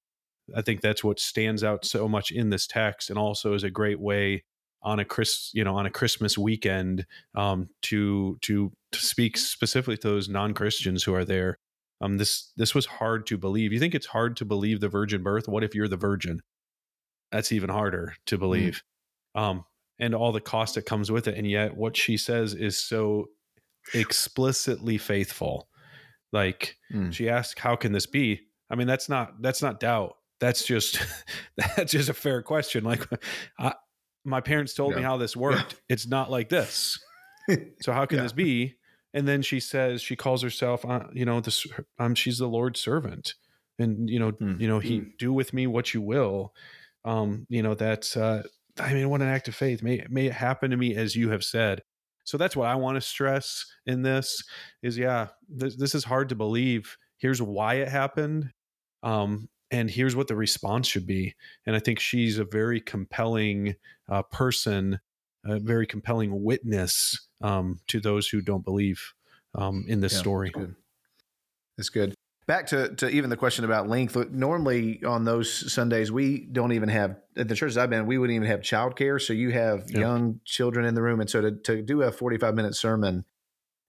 I 0.55 0.61
think 0.61 0.81
that's 0.81 1.03
what 1.03 1.19
stands 1.19 1.63
out 1.63 1.85
so 1.85 2.07
much 2.07 2.31
in 2.31 2.49
this 2.49 2.67
text, 2.67 3.09
and 3.09 3.19
also 3.19 3.53
is 3.53 3.63
a 3.63 3.69
great 3.69 3.99
way 3.99 4.43
on 4.81 4.99
a 4.99 5.05
Chris, 5.05 5.51
you 5.53 5.63
know, 5.63 5.75
on 5.75 5.85
a 5.85 5.91
Christmas 5.91 6.37
weekend, 6.37 7.05
um, 7.35 7.69
to 7.83 8.37
to 8.41 8.71
to 8.91 8.99
speak 8.99 9.37
specifically 9.37 9.97
to 9.97 10.07
those 10.07 10.29
non 10.29 10.53
Christians 10.53 11.03
who 11.03 11.13
are 11.13 11.25
there. 11.25 11.59
Um, 12.01 12.17
this 12.17 12.51
this 12.57 12.75
was 12.75 12.85
hard 12.85 13.25
to 13.27 13.37
believe. 13.37 13.73
You 13.73 13.79
think 13.79 13.95
it's 13.95 14.05
hard 14.05 14.37
to 14.37 14.45
believe 14.45 14.79
the 14.79 14.89
virgin 14.89 15.23
birth? 15.23 15.47
What 15.47 15.63
if 15.63 15.73
you're 15.73 15.87
the 15.87 15.97
virgin? 15.97 16.41
That's 17.31 17.51
even 17.51 17.69
harder 17.69 18.15
to 18.27 18.37
mm. 18.37 18.39
believe. 18.39 18.83
Mm. 19.35 19.41
Um, 19.41 19.65
and 19.99 20.13
all 20.13 20.31
the 20.31 20.41
cost 20.41 20.75
that 20.75 20.85
comes 20.85 21.11
with 21.11 21.27
it. 21.27 21.35
And 21.35 21.49
yet, 21.49 21.75
what 21.75 21.97
she 21.97 22.17
says 22.17 22.53
is 22.53 22.77
so 22.77 23.29
explicitly 23.93 24.97
faithful. 24.97 25.67
Like 26.31 26.77
mm. 26.93 27.11
she 27.11 27.29
asks, 27.29 27.59
"How 27.59 27.75
can 27.75 27.93
this 27.93 28.05
be?" 28.05 28.41
I 28.69 28.75
mean, 28.75 28.87
that's 28.87 29.09
not 29.09 29.41
that's 29.41 29.61
not 29.61 29.79
doubt. 29.79 30.15
That's 30.39 30.65
just 30.65 30.99
that's 31.57 31.91
just 31.91 32.09
a 32.09 32.13
fair 32.13 32.41
question. 32.41 32.83
Like, 32.83 33.03
I, 33.59 33.73
my 34.23 34.41
parents 34.41 34.73
told 34.73 34.91
yeah. 34.91 34.97
me 34.97 35.03
how 35.03 35.17
this 35.17 35.35
worked. 35.35 35.73
Yeah. 35.73 35.79
It's 35.89 36.07
not 36.07 36.29
like 36.29 36.49
this. 36.49 36.99
so 37.81 37.91
how 37.93 38.05
can 38.05 38.17
yeah. 38.17 38.23
this 38.23 38.33
be? 38.33 38.76
And 39.13 39.27
then 39.27 39.41
she 39.41 39.59
says 39.59 40.01
she 40.01 40.15
calls 40.15 40.41
herself, 40.41 40.85
uh, 40.85 41.05
you 41.13 41.25
know, 41.25 41.39
this. 41.39 41.65
Um, 41.97 42.13
she's 42.15 42.37
the 42.37 42.47
Lord's 42.47 42.79
servant, 42.79 43.35
and 43.79 44.09
you 44.09 44.19
know, 44.19 44.31
mm. 44.33 44.59
you 44.59 44.67
know, 44.67 44.79
He 44.79 44.99
mm. 44.99 45.17
do 45.17 45.33
with 45.33 45.53
me 45.53 45.67
what 45.67 45.93
you 45.93 46.01
will. 46.01 46.53
Um, 47.05 47.45
you 47.49 47.63
know, 47.63 47.73
that's. 47.73 48.17
Uh, 48.17 48.43
I 48.79 48.93
mean, 48.93 49.09
what 49.09 49.21
an 49.21 49.27
act 49.27 49.47
of 49.47 49.55
faith. 49.55 49.81
May 49.81 50.05
may 50.09 50.27
it 50.27 50.33
happen 50.33 50.71
to 50.71 50.77
me 50.77 50.95
as 50.95 51.15
you 51.15 51.29
have 51.31 51.43
said. 51.43 51.81
So 52.25 52.37
that's 52.37 52.57
what 52.57 52.67
I 52.67 52.75
want 52.75 52.95
to 52.95 53.01
stress 53.01 53.65
in 53.85 54.01
this. 54.01 54.43
Is 54.83 54.97
yeah, 54.97 55.27
this, 55.47 55.77
this 55.77 55.95
is 55.95 56.03
hard 56.03 56.29
to 56.29 56.35
believe. 56.35 56.97
Here's 57.17 57.41
why 57.41 57.75
it 57.75 57.87
happened. 57.87 58.51
Um, 59.01 59.47
and 59.71 59.89
here's 59.89 60.15
what 60.15 60.27
the 60.27 60.35
response 60.35 60.87
should 60.87 61.07
be. 61.07 61.35
And 61.65 61.75
I 61.75 61.79
think 61.79 61.99
she's 61.99 62.37
a 62.37 62.45
very 62.45 62.79
compelling 62.79 63.75
uh, 64.09 64.23
person, 64.23 64.99
a 65.45 65.59
very 65.59 65.87
compelling 65.87 66.43
witness 66.43 67.26
um, 67.41 67.79
to 67.87 67.99
those 67.99 68.27
who 68.27 68.41
don't 68.41 68.65
believe 68.65 69.13
um, 69.55 69.85
in 69.87 70.01
this 70.01 70.13
yeah, 70.13 70.19
story. 70.19 70.51
That's 70.53 70.65
good. 70.65 70.75
That's 71.77 71.89
good. 71.89 72.13
Back 72.47 72.67
to, 72.67 72.95
to 72.95 73.09
even 73.09 73.29
the 73.29 73.35
question 73.35 73.65
about 73.65 73.89
length. 73.89 74.15
Normally 74.31 75.03
on 75.03 75.25
those 75.25 75.73
Sundays, 75.73 76.13
we 76.13 76.47
don't 76.49 76.71
even 76.71 76.87
have 76.87 77.17
at 77.35 77.49
the 77.49 77.55
churches 77.55 77.77
I've 77.77 77.89
been. 77.89 78.05
We 78.05 78.17
wouldn't 78.17 78.35
even 78.35 78.47
have 78.47 78.61
childcare, 78.61 79.21
so 79.21 79.33
you 79.33 79.49
have 79.51 79.85
yeah. 79.89 79.99
young 79.99 80.39
children 80.45 80.85
in 80.85 80.95
the 80.95 81.01
room, 81.01 81.19
and 81.19 81.29
so 81.29 81.41
to 81.41 81.51
to 81.51 81.81
do 81.81 82.03
a 82.03 82.11
forty 82.11 82.37
five 82.37 82.55
minute 82.55 82.73
sermon 82.73 83.25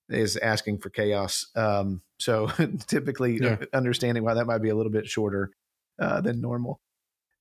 is 0.09 0.37
asking 0.37 0.79
for 0.79 0.91
chaos. 0.91 1.47
Um, 1.55 2.03
so 2.19 2.49
typically, 2.89 3.39
yeah. 3.41 3.59
understanding 3.73 4.25
why 4.25 4.35
that 4.35 4.47
might 4.47 4.59
be 4.59 4.71
a 4.71 4.75
little 4.75 4.91
bit 4.91 5.07
shorter 5.07 5.53
uh, 6.01 6.21
than 6.21 6.41
normal. 6.41 6.81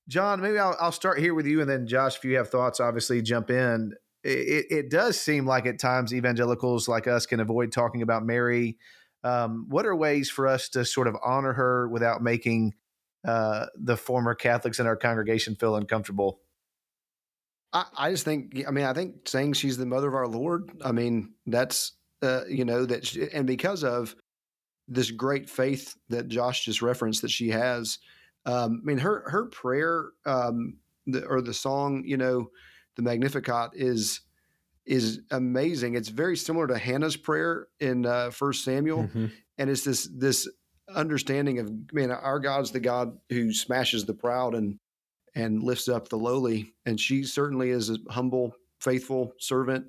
Jon, 0.06 0.40
maybe 0.40 0.58
I'll, 0.58 0.76
I'll 0.80 0.92
start 0.92 1.18
here 1.18 1.34
with 1.34 1.46
you, 1.46 1.60
and 1.60 1.68
then 1.68 1.86
Josh, 1.86 2.16
if 2.16 2.24
you 2.24 2.36
have 2.36 2.48
thoughts, 2.48 2.78
obviously 2.78 3.22
jump 3.22 3.50
in. 3.50 3.92
It, 4.28 4.66
it, 4.70 4.90
does 4.90 5.18
seem 5.18 5.46
like 5.46 5.66
at 5.66 5.78
times 5.78 6.12
evangelicals 6.12 6.88
like 6.88 7.06
us 7.06 7.26
can 7.26 7.40
avoid 7.40 7.72
talking 7.72 8.02
about 8.02 8.24
Mary. 8.24 8.76
Um, 9.24 9.66
what 9.68 9.86
are 9.86 9.96
ways 9.96 10.30
for 10.30 10.46
us 10.46 10.68
to 10.70 10.84
sort 10.84 11.06
of 11.06 11.16
honor 11.24 11.52
her 11.54 11.88
without 11.88 12.22
making 12.22 12.74
uh, 13.26 13.66
the 13.74 13.96
former 13.96 14.34
Catholics 14.34 14.80
in 14.80 14.86
our 14.86 14.96
congregation 14.96 15.56
feel 15.56 15.76
uncomfortable? 15.76 16.40
I, 17.72 17.84
I, 17.96 18.10
just 18.10 18.24
think, 18.24 18.64
I 18.66 18.70
mean, 18.70 18.84
I 18.84 18.92
think 18.92 19.28
saying 19.28 19.54
she's 19.54 19.76
the 19.76 19.86
mother 19.86 20.08
of 20.08 20.14
our 20.14 20.28
Lord, 20.28 20.70
I 20.84 20.92
mean, 20.92 21.34
that's, 21.46 21.92
uh, 22.22 22.44
you 22.48 22.64
know, 22.64 22.84
that, 22.86 23.06
she, 23.06 23.28
and 23.32 23.46
because 23.46 23.84
of 23.84 24.14
this 24.88 25.10
great 25.10 25.48
faith 25.50 25.96
that 26.08 26.28
Josh 26.28 26.64
just 26.64 26.82
referenced 26.82 27.22
that 27.22 27.30
she 27.30 27.48
has, 27.48 27.98
um, 28.46 28.80
I 28.82 28.86
mean, 28.86 28.98
her 28.98 29.28
her 29.28 29.46
prayer 29.46 30.10
um, 30.24 30.78
the, 31.06 31.24
or 31.26 31.42
the 31.42 31.52
song, 31.52 32.04
you 32.06 32.16
know, 32.16 32.50
the 32.98 33.02
Magnificat 33.02 33.70
is 33.74 34.20
is 34.84 35.20
amazing. 35.30 35.94
It's 35.94 36.08
very 36.08 36.36
similar 36.36 36.66
to 36.66 36.76
Hannah's 36.76 37.16
prayer 37.16 37.68
in 37.78 38.04
uh, 38.04 38.30
First 38.30 38.64
Samuel, 38.64 39.04
mm-hmm. 39.04 39.26
and 39.56 39.70
it's 39.70 39.84
this 39.84 40.10
this 40.12 40.48
understanding 40.92 41.60
of 41.60 41.70
man, 41.92 42.10
our 42.10 42.40
God's 42.40 42.72
the 42.72 42.80
God 42.80 43.16
who 43.30 43.52
smashes 43.52 44.04
the 44.04 44.14
proud 44.14 44.54
and 44.54 44.80
and 45.36 45.62
lifts 45.62 45.88
up 45.88 46.08
the 46.08 46.16
lowly, 46.16 46.74
and 46.86 46.98
she 46.98 47.22
certainly 47.22 47.70
is 47.70 47.88
a 47.88 47.98
humble, 48.10 48.52
faithful 48.80 49.32
servant. 49.38 49.86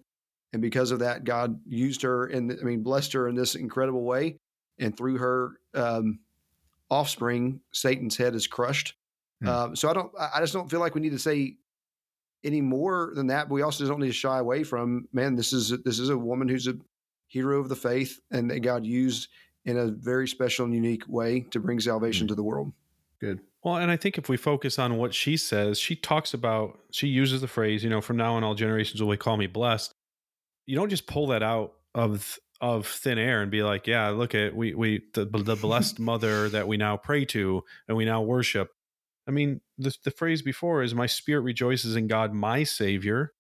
And 0.54 0.62
because 0.62 0.92
of 0.92 1.00
that, 1.00 1.24
God 1.24 1.60
used 1.66 2.04
her 2.04 2.28
and 2.28 2.52
I 2.52 2.64
mean 2.64 2.84
blessed 2.84 3.14
her 3.14 3.28
in 3.28 3.34
this 3.34 3.56
incredible 3.56 4.04
way, 4.04 4.38
and 4.78 4.96
through 4.96 5.18
her, 5.18 5.54
um, 5.74 6.20
offspring, 6.92 7.62
Satan's 7.74 8.18
head 8.18 8.36
is 8.36 8.46
crushed. 8.46 8.94
Um, 9.48 9.76
so 9.76 9.90
I 9.90 9.94
don't, 9.94 10.12
I 10.20 10.42
just 10.42 10.54
don't 10.54 10.70
feel 10.70 10.82
like 10.82 10.96
we 10.96 11.02
need 11.02 11.12
to 11.12 11.20
say 11.20 11.56
any 12.44 12.62
more 12.62 13.12
than 13.16 13.28
that. 13.28 13.50
But 13.50 13.56
we 13.56 13.62
also 13.62 13.88
don't 13.88 14.00
need 14.00 14.08
to 14.08 14.14
shy 14.14 14.40
away 14.40 14.64
from, 14.64 15.08
man, 15.14 15.36
this 15.36 15.54
is 15.54 15.70
this 15.84 16.00
is 16.00 16.10
a 16.10 16.18
woman 16.18 16.48
who's 16.48 16.68
a 16.68 16.76
hero 17.28 17.60
of 17.60 17.70
the 17.70 17.76
faith, 17.76 18.20
and 18.32 18.50
that 18.50 18.62
God 18.62 18.86
used 18.86 19.30
in 19.66 19.78
a 19.78 19.88
very 19.88 20.28
special 20.28 20.66
and 20.66 20.74
unique 20.74 21.04
way 21.08 21.42
to 21.52 21.60
bring 21.60 21.80
salvation 21.80 22.26
hmm. 22.26 22.30
to 22.30 22.36
the 22.36 22.44
world. 22.44 22.72
Good. 23.20 23.42
Well, 23.64 23.76
and 23.76 23.92
I 23.92 23.98
think 23.98 24.18
if 24.18 24.30
we 24.30 24.38
focus 24.38 24.80
on 24.80 24.98
what 24.98 25.14
she 25.14 25.36
says, 25.36 25.78
she 25.78 25.96
talks 25.96 26.34
about, 26.34 26.80
she 26.92 27.08
uses 27.08 27.42
the 27.42 27.48
phrase, 27.48 27.84
you 27.84 27.90
know, 27.90 28.00
from 28.00 28.16
now 28.16 28.36
on, 28.36 28.44
all 28.44 28.56
generations 28.56 29.04
will 29.04 29.16
call 29.18 29.36
me 29.36 29.48
blessed. 29.48 29.94
You 30.66 30.78
don't 30.78 30.90
just 30.90 31.08
pull 31.08 31.28
that 31.28 31.44
out 31.44 31.74
of 31.94 32.40
of 32.62 32.88
thin 32.88 33.18
air 33.18 33.42
and 33.42 33.50
be 33.50 33.64
like, 33.64 33.88
yeah, 33.88 34.10
look 34.10 34.36
at 34.36 34.56
we 34.56 34.74
we 34.74 35.02
the, 35.14 35.26
the 35.26 35.56
blessed 35.56 36.00
mother 36.00 36.50
that 36.50 36.68
we 36.68 36.78
now 36.78 36.98
pray 36.98 37.26
to 37.26 37.64
and 37.88 37.98
we 37.98 38.06
now 38.06 38.22
worship. 38.22 38.72
I 39.30 39.32
mean, 39.32 39.62
the 39.78 39.96
the 40.04 40.12
phrase 40.12 40.42
before 40.42 40.82
is 40.84 40.96
my 40.96 41.06
spirit 41.06 41.42
rejoices 41.42 41.96
in 41.96 42.08
God, 42.08 42.34
my 42.34 42.64
savior. 42.64 43.32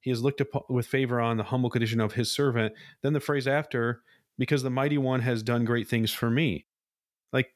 he 0.00 0.10
has 0.10 0.22
looked 0.22 0.40
upon, 0.40 0.62
with 0.68 0.86
favor 0.86 1.20
on 1.20 1.36
the 1.36 1.44
humble 1.44 1.70
condition 1.70 2.00
of 2.00 2.14
his 2.14 2.30
servant. 2.30 2.72
Then 3.02 3.12
the 3.12 3.20
phrase 3.20 3.46
after, 3.46 4.02
because 4.38 4.62
the 4.62 4.70
mighty 4.70 4.98
one 4.98 5.20
has 5.20 5.42
done 5.42 5.64
great 5.64 5.88
things 5.88 6.12
for 6.12 6.30
me. 6.30 6.66
Like, 7.32 7.54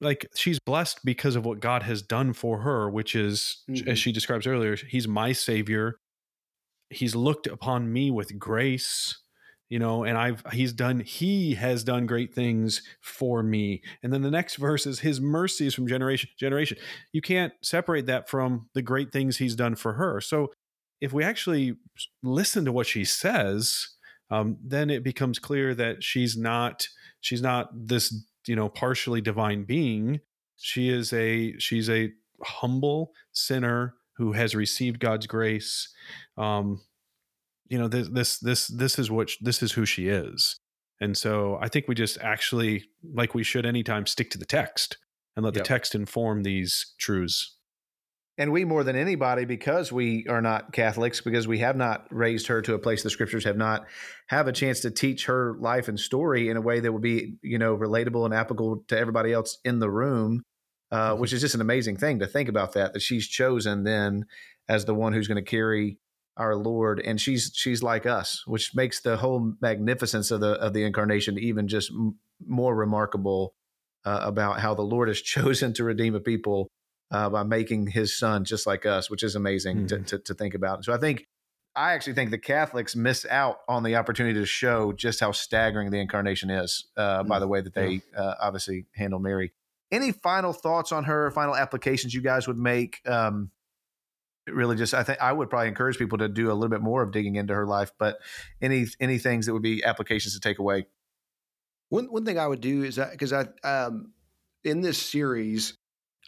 like 0.00 0.26
she's 0.34 0.58
blessed 0.58 1.00
because 1.04 1.36
of 1.36 1.44
what 1.44 1.60
God 1.60 1.82
has 1.82 2.02
done 2.02 2.32
for 2.32 2.60
her, 2.60 2.88
which 2.88 3.14
is, 3.14 3.62
mm-hmm. 3.68 3.88
as 3.88 3.98
she 3.98 4.12
describes 4.12 4.46
earlier, 4.46 4.76
he's 4.76 5.08
my 5.08 5.32
savior. 5.32 5.98
He's 6.90 7.14
looked 7.14 7.46
upon 7.46 7.92
me 7.92 8.10
with 8.10 8.38
grace 8.38 9.18
you 9.72 9.78
know 9.78 10.04
and 10.04 10.18
i've 10.18 10.42
he's 10.52 10.74
done 10.74 11.00
he 11.00 11.54
has 11.54 11.82
done 11.82 12.04
great 12.04 12.34
things 12.34 12.82
for 13.00 13.42
me. 13.42 13.80
And 14.02 14.12
then 14.12 14.20
the 14.20 14.30
next 14.30 14.56
verse 14.66 14.86
is 14.86 15.00
his 15.00 15.18
mercies 15.18 15.74
from 15.74 15.88
generation 15.88 16.28
to 16.28 16.36
generation. 16.36 16.76
You 17.12 17.22
can't 17.22 17.54
separate 17.62 18.04
that 18.06 18.28
from 18.28 18.68
the 18.74 18.82
great 18.82 19.12
things 19.12 19.38
he's 19.38 19.56
done 19.56 19.74
for 19.74 19.94
her. 19.94 20.20
So 20.20 20.52
if 21.00 21.14
we 21.14 21.24
actually 21.24 21.76
listen 22.22 22.66
to 22.66 22.72
what 22.72 22.86
she 22.86 23.04
says 23.04 23.88
um, 24.30 24.58
then 24.62 24.90
it 24.90 25.02
becomes 25.02 25.38
clear 25.38 25.74
that 25.74 26.02
she's 26.04 26.36
not 26.36 26.88
she's 27.20 27.42
not 27.42 27.70
this 27.74 28.14
you 28.46 28.56
know 28.56 28.68
partially 28.68 29.22
divine 29.22 29.64
being. 29.64 30.20
She 30.56 30.90
is 30.90 31.12
a 31.14 31.58
she's 31.58 31.88
a 31.88 32.12
humble 32.42 33.12
sinner 33.32 33.94
who 34.16 34.32
has 34.32 34.54
received 34.54 35.00
god's 35.00 35.26
grace. 35.26 35.88
Um, 36.36 36.82
you 37.72 37.78
know 37.78 37.88
this 37.88 38.08
this 38.08 38.38
this 38.38 38.66
this 38.66 38.98
is 38.98 39.10
what 39.10 39.30
this 39.40 39.62
is 39.62 39.72
who 39.72 39.86
she 39.86 40.06
is 40.06 40.60
and 41.00 41.16
so 41.16 41.58
i 41.62 41.68
think 41.68 41.88
we 41.88 41.94
just 41.94 42.18
actually 42.20 42.84
like 43.14 43.34
we 43.34 43.42
should 43.42 43.64
anytime 43.64 44.04
stick 44.04 44.30
to 44.30 44.36
the 44.36 44.44
text 44.44 44.98
and 45.34 45.44
let 45.44 45.54
yep. 45.54 45.64
the 45.64 45.68
text 45.68 45.94
inform 45.94 46.42
these 46.42 46.94
truths 46.98 47.56
and 48.36 48.52
we 48.52 48.66
more 48.66 48.84
than 48.84 48.94
anybody 48.94 49.46
because 49.46 49.90
we 49.90 50.26
are 50.28 50.42
not 50.42 50.70
catholics 50.74 51.22
because 51.22 51.48
we 51.48 51.60
have 51.60 51.74
not 51.74 52.06
raised 52.10 52.46
her 52.48 52.60
to 52.60 52.74
a 52.74 52.78
place 52.78 53.02
the 53.02 53.08
scriptures 53.08 53.44
have 53.44 53.56
not 53.56 53.86
have 54.26 54.48
a 54.48 54.52
chance 54.52 54.80
to 54.80 54.90
teach 54.90 55.24
her 55.24 55.56
life 55.58 55.88
and 55.88 55.98
story 55.98 56.50
in 56.50 56.58
a 56.58 56.62
way 56.62 56.78
that 56.78 56.92
would 56.92 57.00
be 57.00 57.36
you 57.42 57.58
know 57.58 57.74
relatable 57.74 58.26
and 58.26 58.34
applicable 58.34 58.84
to 58.86 58.98
everybody 58.98 59.32
else 59.32 59.56
in 59.64 59.78
the 59.78 59.90
room 59.90 60.42
uh, 60.90 61.12
mm-hmm. 61.12 61.22
which 61.22 61.32
is 61.32 61.40
just 61.40 61.54
an 61.54 61.62
amazing 61.62 61.96
thing 61.96 62.18
to 62.18 62.26
think 62.26 62.50
about 62.50 62.74
that 62.74 62.92
that 62.92 63.00
she's 63.00 63.26
chosen 63.26 63.82
then 63.84 64.26
as 64.68 64.84
the 64.84 64.94
one 64.94 65.14
who's 65.14 65.26
going 65.26 65.42
to 65.42 65.50
carry 65.50 65.96
our 66.36 66.56
Lord, 66.56 67.00
and 67.00 67.20
she's 67.20 67.52
she's 67.54 67.82
like 67.82 68.06
us, 68.06 68.42
which 68.46 68.74
makes 68.74 69.00
the 69.00 69.16
whole 69.16 69.54
magnificence 69.60 70.30
of 70.30 70.40
the 70.40 70.52
of 70.52 70.72
the 70.72 70.84
incarnation 70.84 71.38
even 71.38 71.68
just 71.68 71.90
m- 71.90 72.16
more 72.46 72.74
remarkable 72.74 73.54
uh, 74.04 74.20
about 74.22 74.60
how 74.60 74.74
the 74.74 74.82
Lord 74.82 75.08
has 75.08 75.20
chosen 75.22 75.72
to 75.74 75.84
redeem 75.84 76.14
a 76.14 76.20
people 76.20 76.68
uh, 77.10 77.28
by 77.28 77.42
making 77.42 77.88
His 77.88 78.16
Son 78.16 78.44
just 78.44 78.66
like 78.66 78.86
us, 78.86 79.10
which 79.10 79.22
is 79.22 79.34
amazing 79.34 79.78
mm-hmm. 79.78 79.86
to, 79.86 79.98
to, 80.02 80.18
to 80.18 80.34
think 80.34 80.54
about. 80.54 80.84
So 80.84 80.92
I 80.92 80.98
think 80.98 81.26
I 81.74 81.92
actually 81.92 82.14
think 82.14 82.30
the 82.30 82.38
Catholics 82.38 82.94
miss 82.96 83.26
out 83.26 83.58
on 83.68 83.82
the 83.82 83.96
opportunity 83.96 84.38
to 84.38 84.46
show 84.46 84.92
just 84.92 85.20
how 85.20 85.32
staggering 85.32 85.90
the 85.90 86.00
incarnation 86.00 86.50
is 86.50 86.86
uh, 86.96 87.20
mm-hmm. 87.20 87.28
by 87.28 87.38
the 87.38 87.48
way 87.48 87.60
that 87.60 87.74
they 87.74 88.02
yeah. 88.14 88.20
Uh, 88.20 88.34
obviously 88.40 88.86
handle 88.94 89.18
Mary. 89.18 89.52
Any 89.90 90.12
final 90.12 90.54
thoughts 90.54 90.90
on 90.90 91.04
her? 91.04 91.30
Final 91.30 91.54
applications 91.54 92.14
you 92.14 92.22
guys 92.22 92.48
would 92.48 92.58
make? 92.58 93.00
Um, 93.06 93.50
really 94.46 94.76
just 94.76 94.94
I 94.94 95.02
think 95.02 95.20
I 95.20 95.32
would 95.32 95.50
probably 95.50 95.68
encourage 95.68 95.98
people 95.98 96.18
to 96.18 96.28
do 96.28 96.50
a 96.50 96.54
little 96.54 96.68
bit 96.68 96.80
more 96.80 97.02
of 97.02 97.12
digging 97.12 97.36
into 97.36 97.54
her 97.54 97.66
life. 97.66 97.92
But 97.98 98.18
any 98.60 98.86
any 99.00 99.18
things 99.18 99.46
that 99.46 99.52
would 99.52 99.62
be 99.62 99.84
applications 99.84 100.34
to 100.34 100.40
take 100.40 100.58
away. 100.58 100.86
One 101.88 102.06
one 102.06 102.24
thing 102.24 102.38
I 102.38 102.46
would 102.46 102.60
do 102.60 102.82
is 102.82 102.98
because 103.10 103.32
I 103.32 103.46
um, 103.64 104.12
in 104.64 104.80
this 104.80 105.00
series, 105.00 105.78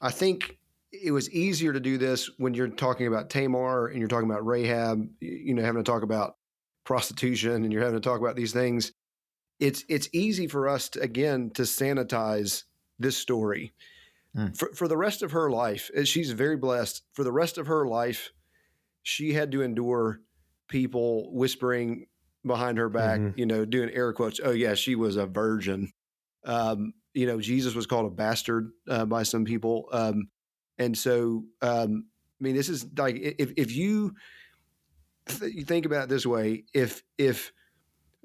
I 0.01 0.11
think 0.11 0.59
it 0.93 1.11
was 1.11 1.31
easier 1.31 1.73
to 1.73 1.81
do 1.81 1.99
this 1.99 2.31
when 2.39 2.55
you're 2.55 2.69
talking 2.69 3.07
about 3.07 3.31
Tamar 3.31 3.89
and 3.89 3.99
you're 3.99 4.09
talking 4.09 4.31
about 4.31 4.47
Rahab. 4.47 5.09
You 5.21 5.55
know, 5.55 5.63
having 5.63 5.83
to 5.83 5.91
talk 5.91 6.03
about 6.03 6.37
prostitution 6.85 7.65
and 7.65 7.73
you're 7.73 7.83
having 7.83 8.01
to 8.01 8.09
talk 8.09 8.21
about 8.21 8.37
these 8.37 8.53
things. 8.53 8.93
It's 9.61 9.85
it's 9.89 10.09
easy 10.13 10.47
for 10.47 10.69
us 10.69 10.91
to 10.91 11.01
again 11.01 11.51
to 11.55 11.63
sanitize 11.63 12.65
this 12.99 13.17
story 13.17 13.73
Mm. 14.37 14.57
For, 14.57 14.69
for 14.75 14.89
the 14.89 14.97
rest 14.97 15.23
of 15.23 15.33
her 15.33 15.51
life, 15.51 15.91
she's 16.05 16.33
very 16.33 16.57
blessed. 16.57 17.03
For 17.13 17.25
the 17.25 17.33
rest 17.33 17.59
of 17.59 17.69
her 17.69 17.87
life, 17.87 18.33
she 19.03 19.33
had 19.33 19.53
to 19.53 19.63
endure 19.63 20.21
people 20.69 21.33
whispering 21.33 22.07
behind 22.45 22.79
her 22.79 22.89
back, 22.89 23.21
mm-hmm. 23.21 23.39
you 23.39 23.47
know, 23.47 23.65
doing 23.65 23.91
air 23.91 24.13
quotes. 24.13 24.41
Oh, 24.43 24.51
yeah, 24.51 24.75
she 24.75 24.97
was 24.97 25.17
a 25.17 25.27
virgin. 25.27 25.93
Um, 26.45 26.95
you 27.13 27.27
know, 27.27 27.41
Jesus 27.41 27.75
was 27.75 27.87
called 27.87 28.07
a 28.07 28.15
bastard 28.15 28.73
uh, 28.89 29.05
by 29.05 29.23
some 29.23 29.45
people. 29.45 29.89
Um, 29.93 30.29
and 30.79 30.99
so, 30.99 31.45
um, 31.63 32.07
I 32.41 32.45
mean, 32.45 32.57
this 32.57 32.69
is 32.69 32.87
like 32.99 33.17
if 33.17 33.53
if 33.57 33.75
you 33.75 34.15
th- 35.27 35.55
you 35.55 35.65
think 35.65 35.87
about 35.87 36.05
it 36.05 36.09
this 36.09 36.27
way, 36.27 36.65
if 36.75 37.03
if 37.17 37.53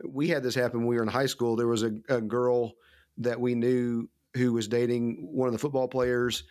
we 0.03 0.29
had 0.29 0.43
this 0.43 0.55
happen 0.55 0.79
when 0.79 0.87
we 0.87 0.95
were 0.95 1.03
in 1.03 1.09
high 1.09 1.27
school, 1.27 1.55
there 1.55 1.67
was 1.67 1.83
a, 1.83 1.91
a 2.09 2.19
girl 2.19 2.73
that 3.19 3.39
we 3.39 3.53
knew 3.53 4.09
who 4.35 4.53
was 4.53 4.67
dating 4.67 5.27
one 5.31 5.47
of 5.47 5.53
the 5.53 5.59
football 5.59 5.87
players, 5.87 6.43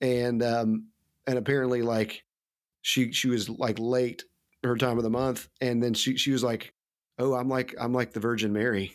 and 0.00 0.42
um, 0.42 0.86
and 1.26 1.38
apparently 1.38 1.82
like 1.82 2.24
she 2.82 3.12
she 3.12 3.28
was 3.28 3.48
like 3.48 3.78
late 3.78 4.24
her 4.64 4.76
time 4.76 4.98
of 4.98 5.04
the 5.04 5.10
month, 5.10 5.48
and 5.60 5.82
then 5.82 5.94
she 5.94 6.16
she 6.16 6.32
was 6.32 6.42
like, 6.42 6.72
oh, 7.18 7.34
I'm 7.34 7.48
like 7.48 7.74
I'm 7.78 7.92
like 7.92 8.12
the 8.12 8.20
Virgin 8.20 8.52
Mary. 8.52 8.92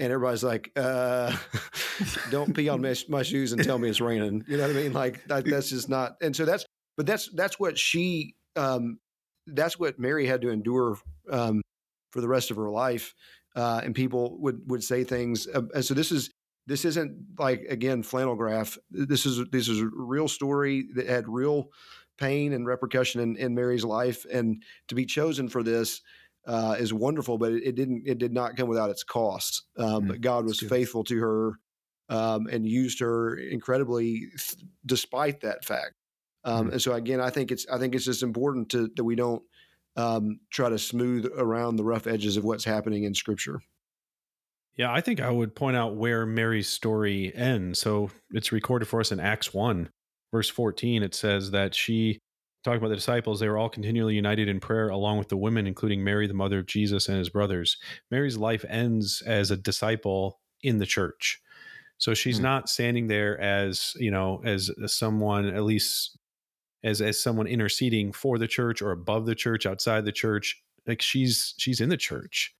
And 0.00 0.12
everybody's 0.12 0.44
like, 0.44 0.70
uh, 0.76 1.36
"Don't 2.30 2.54
pee 2.54 2.68
on 2.68 2.80
my, 2.80 2.94
my, 3.08 3.24
shoes 3.24 3.52
and 3.52 3.64
tell 3.64 3.78
me 3.78 3.88
it's 3.88 4.00
raining." 4.00 4.44
You 4.46 4.56
know 4.56 4.68
what 4.68 4.76
I 4.76 4.80
mean? 4.80 4.92
Like 4.92 5.26
that, 5.26 5.44
that's 5.44 5.70
just 5.70 5.88
not. 5.88 6.16
And 6.22 6.36
so 6.36 6.44
that's, 6.44 6.64
but 6.96 7.04
that's 7.04 7.28
that's 7.34 7.58
what 7.58 7.76
she, 7.76 8.36
um, 8.54 9.00
that's 9.48 9.76
what 9.76 9.98
Mary 9.98 10.24
had 10.24 10.40
to 10.42 10.50
endure 10.50 10.98
um, 11.30 11.62
for 12.12 12.20
the 12.20 12.28
rest 12.28 12.52
of 12.52 12.56
her 12.58 12.70
life. 12.70 13.12
Uh, 13.56 13.80
and 13.82 13.92
people 13.92 14.38
would 14.40 14.60
would 14.70 14.84
say 14.84 15.02
things. 15.02 15.48
Uh, 15.52 15.62
and 15.74 15.84
so 15.84 15.94
this 15.94 16.12
is 16.12 16.30
this 16.68 16.84
isn't 16.84 17.16
like 17.38 17.62
again 17.70 18.02
flannel 18.02 18.36
graph. 18.36 18.76
This 18.90 19.24
is 19.24 19.42
this 19.50 19.68
is 19.68 19.80
a 19.80 19.88
real 19.90 20.28
story 20.28 20.86
that 20.94 21.08
had 21.08 21.26
real 21.26 21.70
pain 22.18 22.52
and 22.52 22.66
repercussion 22.66 23.22
in, 23.22 23.36
in 23.36 23.54
Mary's 23.54 23.84
life, 23.84 24.26
and 24.30 24.62
to 24.88 24.94
be 24.94 25.06
chosen 25.06 25.48
for 25.48 25.62
this 25.62 26.02
uh, 26.46 26.76
is 26.78 26.92
wonderful. 26.92 27.38
But 27.38 27.52
it, 27.52 27.62
it, 27.68 27.74
didn't 27.74 28.02
it 28.06 28.18
did 28.18 28.34
not 28.34 28.56
come 28.56 28.68
without 28.68 28.90
its 28.90 29.02
costs. 29.02 29.62
Um, 29.78 30.04
mm, 30.04 30.08
but 30.08 30.20
God 30.20 30.44
was 30.44 30.60
faithful 30.60 31.04
to 31.04 31.18
her 31.18 31.52
um, 32.10 32.46
and 32.48 32.66
used 32.66 33.00
her 33.00 33.36
incredibly, 33.36 34.26
despite 34.84 35.40
that 35.40 35.64
fact. 35.64 35.94
Um, 36.44 36.68
mm. 36.68 36.72
And 36.72 36.82
so 36.82 36.92
again, 36.92 37.20
I 37.20 37.30
think 37.30 37.50
it's 37.50 37.66
I 37.72 37.78
think 37.78 37.94
it's 37.94 38.04
just 38.04 38.22
important 38.22 38.68
to 38.70 38.90
that 38.94 39.04
we 39.04 39.16
don't 39.16 39.42
um, 39.96 40.40
try 40.50 40.68
to 40.68 40.78
smooth 40.78 41.32
around 41.34 41.76
the 41.76 41.84
rough 41.84 42.06
edges 42.06 42.36
of 42.36 42.44
what's 42.44 42.64
happening 42.64 43.04
in 43.04 43.14
Scripture. 43.14 43.62
Yeah, 44.78 44.92
I 44.92 45.00
think 45.00 45.20
I 45.20 45.30
would 45.30 45.56
point 45.56 45.76
out 45.76 45.96
where 45.96 46.24
Mary's 46.24 46.68
story 46.68 47.34
ends. 47.34 47.80
So 47.80 48.10
it's 48.30 48.52
recorded 48.52 48.86
for 48.86 49.00
us 49.00 49.10
in 49.10 49.18
Acts 49.18 49.52
1, 49.52 49.90
verse 50.32 50.48
14. 50.48 51.02
It 51.02 51.16
says 51.16 51.50
that 51.50 51.74
she, 51.74 52.20
talking 52.62 52.78
about 52.78 52.90
the 52.90 52.94
disciples, 52.94 53.40
they 53.40 53.48
were 53.48 53.58
all 53.58 53.68
continually 53.68 54.14
united 54.14 54.48
in 54.48 54.60
prayer 54.60 54.88
along 54.88 55.18
with 55.18 55.30
the 55.30 55.36
women, 55.36 55.66
including 55.66 56.04
Mary, 56.04 56.28
the 56.28 56.34
mother 56.34 56.60
of 56.60 56.66
Jesus, 56.66 57.08
and 57.08 57.18
his 57.18 57.28
brothers. 57.28 57.76
Mary's 58.12 58.36
life 58.36 58.64
ends 58.68 59.20
as 59.26 59.50
a 59.50 59.56
disciple 59.56 60.38
in 60.62 60.78
the 60.78 60.86
church. 60.86 61.40
So 61.98 62.14
she's 62.14 62.36
mm-hmm. 62.36 62.44
not 62.44 62.68
standing 62.68 63.08
there 63.08 63.38
as, 63.40 63.94
you 63.96 64.12
know, 64.12 64.40
as, 64.44 64.70
as 64.82 64.94
someone, 64.94 65.48
at 65.48 65.64
least 65.64 66.16
as 66.84 67.00
as 67.00 67.20
someone 67.20 67.48
interceding 67.48 68.12
for 68.12 68.38
the 68.38 68.46
church 68.46 68.80
or 68.80 68.92
above 68.92 69.26
the 69.26 69.34
church, 69.34 69.66
outside 69.66 70.04
the 70.04 70.12
church. 70.12 70.62
Like 70.86 71.02
she's 71.02 71.54
she's 71.58 71.80
in 71.80 71.88
the 71.88 71.96
church 71.96 72.54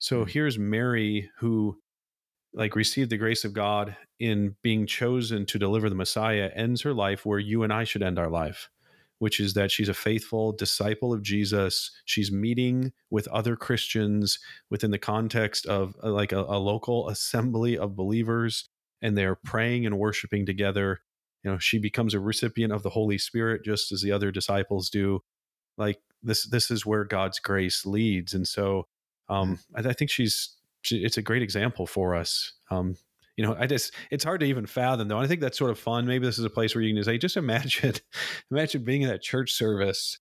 so 0.00 0.22
mm-hmm. 0.22 0.30
here's 0.30 0.58
Mary 0.58 1.30
who 1.38 1.78
like 2.52 2.74
received 2.74 3.10
the 3.10 3.18
grace 3.18 3.44
of 3.44 3.52
God 3.52 3.96
in 4.18 4.56
being 4.62 4.86
chosen 4.86 5.46
to 5.46 5.58
deliver 5.58 5.88
the 5.88 5.94
Messiah 5.94 6.50
ends 6.56 6.82
her 6.82 6.92
life 6.92 7.24
where 7.24 7.38
you 7.38 7.62
and 7.62 7.72
I 7.72 7.84
should 7.84 8.02
end 8.02 8.18
our 8.18 8.30
life, 8.30 8.70
which 9.20 9.38
is 9.38 9.54
that 9.54 9.70
she's 9.70 9.88
a 9.88 9.94
faithful 9.94 10.52
disciple 10.52 11.12
of 11.12 11.22
Jesus. 11.22 11.92
She's 12.06 12.32
meeting 12.32 12.92
with 13.10 13.28
other 13.28 13.54
Christians 13.54 14.40
within 14.68 14.90
the 14.90 14.98
context 14.98 15.66
of 15.66 15.94
uh, 16.02 16.10
like 16.10 16.32
a, 16.32 16.40
a 16.40 16.58
local 16.58 17.08
assembly 17.10 17.78
of 17.78 17.94
believers 17.94 18.68
and 19.02 19.16
they're 19.16 19.36
praying 19.36 19.86
and 19.86 19.98
worshiping 19.98 20.44
together. 20.44 21.00
You 21.44 21.52
know, 21.52 21.58
she 21.58 21.78
becomes 21.78 22.14
a 22.14 22.20
recipient 22.20 22.72
of 22.72 22.82
the 22.82 22.90
Holy 22.90 23.16
Spirit 23.18 23.64
just 23.64 23.92
as 23.92 24.02
the 24.02 24.12
other 24.12 24.30
disciples 24.30 24.90
do. 24.90 25.20
Like 25.78 25.98
this 26.22 26.44
this 26.48 26.70
is 26.70 26.84
where 26.84 27.04
God's 27.04 27.38
grace 27.38 27.86
leads. 27.86 28.34
And 28.34 28.46
so 28.46 28.86
um, 29.30 29.58
I, 29.74 29.88
I, 29.88 29.92
think 29.92 30.10
she's 30.10 30.56
she, 30.82 30.98
it's 30.98 31.16
a 31.16 31.22
great 31.22 31.42
example 31.42 31.86
for 31.86 32.14
us. 32.14 32.52
Um, 32.70 32.96
you 33.36 33.46
know, 33.46 33.56
I 33.58 33.66
just 33.66 33.94
it's 34.10 34.24
hard 34.24 34.40
to 34.40 34.46
even 34.46 34.66
fathom 34.66 35.08
though. 35.08 35.18
I 35.18 35.26
think 35.26 35.40
that's 35.40 35.56
sort 35.56 35.70
of 35.70 35.78
fun. 35.78 36.06
Maybe 36.06 36.26
this 36.26 36.38
is 36.38 36.44
a 36.44 36.50
place 36.50 36.74
where 36.74 36.82
you 36.82 36.94
can 36.94 37.02
say, 37.02 37.16
just 37.16 37.36
imagine, 37.36 37.94
imagine 38.50 38.84
being 38.84 39.02
in 39.02 39.08
that 39.08 39.22
church 39.22 39.52
service. 39.52 40.18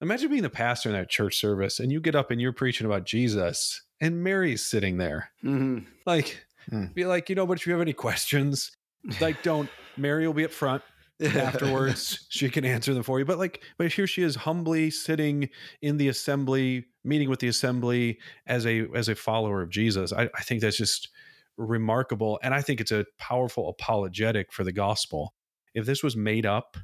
Imagine 0.00 0.30
being 0.30 0.42
the 0.42 0.50
pastor 0.50 0.88
in 0.88 0.96
that 0.96 1.08
church 1.08 1.38
service, 1.38 1.78
and 1.78 1.92
you 1.92 2.00
get 2.00 2.16
up 2.16 2.32
and 2.32 2.40
you're 2.40 2.52
preaching 2.52 2.86
about 2.86 3.04
Jesus, 3.04 3.82
and 4.00 4.24
Mary's 4.24 4.66
sitting 4.66 4.98
there, 4.98 5.30
mm-hmm. 5.44 5.84
like, 6.06 6.44
mm. 6.68 6.92
be 6.92 7.04
like, 7.04 7.28
you 7.28 7.36
know, 7.36 7.46
but 7.46 7.56
if 7.56 7.68
you 7.68 7.72
have 7.72 7.80
any 7.80 7.92
questions, 7.92 8.72
like, 9.20 9.44
don't 9.44 9.70
Mary 9.96 10.26
will 10.26 10.34
be 10.34 10.44
up 10.44 10.50
front. 10.50 10.82
afterwards. 11.36 12.26
she 12.28 12.48
can 12.48 12.64
answer 12.64 12.94
them 12.94 13.02
for 13.02 13.18
you. 13.18 13.24
But 13.24 13.38
like, 13.38 13.62
but 13.78 13.92
here 13.92 14.06
she 14.06 14.22
is 14.22 14.36
humbly 14.36 14.90
sitting 14.90 15.48
in 15.80 15.96
the 15.96 16.08
assembly, 16.08 16.86
meeting 17.04 17.28
with 17.28 17.40
the 17.40 17.48
assembly 17.48 18.18
as 18.46 18.66
a 18.66 18.86
as 18.94 19.08
a 19.08 19.14
follower 19.14 19.62
of 19.62 19.70
Jesus. 19.70 20.12
I, 20.12 20.28
I 20.34 20.42
think 20.42 20.60
that's 20.60 20.76
just 20.76 21.08
remarkable. 21.56 22.38
And 22.42 22.54
I 22.54 22.62
think 22.62 22.80
it's 22.80 22.92
a 22.92 23.06
powerful 23.18 23.68
apologetic 23.68 24.52
for 24.52 24.64
the 24.64 24.72
gospel. 24.72 25.34
If 25.74 25.86
this 25.86 26.02
was 26.02 26.16
made 26.16 26.46
up, 26.46 26.76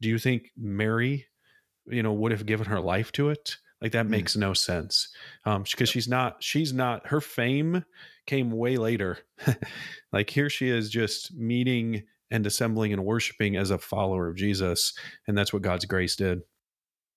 do 0.00 0.08
you 0.08 0.18
think 0.18 0.50
Mary, 0.56 1.26
you 1.86 2.02
know, 2.02 2.12
would 2.12 2.32
have 2.32 2.46
given 2.46 2.66
her 2.66 2.80
life 2.80 3.12
to 3.12 3.30
it? 3.30 3.56
Like 3.80 3.92
that 3.92 4.06
mm. 4.06 4.10
makes 4.10 4.36
no 4.36 4.54
sense. 4.54 5.08
Um, 5.44 5.64
because 5.64 5.88
she's 5.88 6.08
not, 6.08 6.42
she's 6.42 6.72
not, 6.72 7.06
her 7.08 7.20
fame 7.20 7.84
came 8.26 8.50
way 8.50 8.76
later. 8.76 9.18
like 10.12 10.30
here 10.30 10.50
she 10.50 10.68
is 10.68 10.90
just 10.90 11.34
meeting 11.34 12.04
and 12.34 12.44
assembling 12.46 12.92
and 12.92 13.04
worshiping 13.04 13.56
as 13.56 13.70
a 13.70 13.78
follower 13.78 14.28
of 14.28 14.34
Jesus. 14.34 14.92
And 15.28 15.38
that's 15.38 15.52
what 15.52 15.62
God's 15.62 15.84
grace 15.84 16.16
did. 16.16 16.40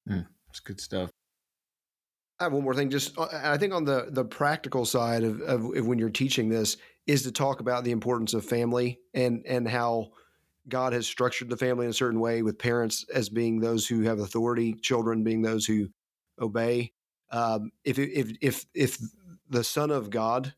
Mm, 0.08 0.28
it's 0.52 0.60
good 0.60 0.80
stuff. 0.80 1.10
I 2.40 2.44
have 2.44 2.54
one 2.54 2.64
more 2.64 2.76
thing. 2.76 2.92
Just 2.92 3.18
uh, 3.18 3.28
I 3.34 3.58
think 3.58 3.74
on 3.74 3.84
the 3.84 4.10
the 4.12 4.24
practical 4.24 4.86
side 4.86 5.24
of, 5.24 5.42
of, 5.42 5.76
of, 5.76 5.88
when 5.88 5.98
you're 5.98 6.12
teaching 6.12 6.50
this 6.50 6.78
is 7.08 7.24
to 7.24 7.32
talk 7.32 7.62
about 7.62 7.84
the 7.84 7.90
importance 7.90 8.36
of 8.36 8.46
family 8.46 9.00
and 9.16 9.44
and 9.48 9.68
how 9.68 10.12
God 10.70 10.94
has 10.94 11.08
structured 11.08 11.50
the 11.50 11.58
family 11.58 11.86
in 11.86 11.90
a 11.90 11.96
certain 11.96 12.20
way, 12.20 12.44
with 12.44 12.60
parents 12.60 13.04
as 13.12 13.28
being 13.28 13.60
those 13.60 13.88
who 13.88 14.02
have 14.04 14.20
authority, 14.20 14.76
children 14.76 15.24
being 15.24 15.42
those 15.42 15.66
who 15.66 15.88
obey. 16.40 16.92
Um, 17.32 17.72
if 17.84 17.98
if 17.98 18.34
if 18.40 18.66
if 18.76 19.00
the 19.50 19.64
Son 19.64 19.90
of 19.90 20.12
God 20.12 20.54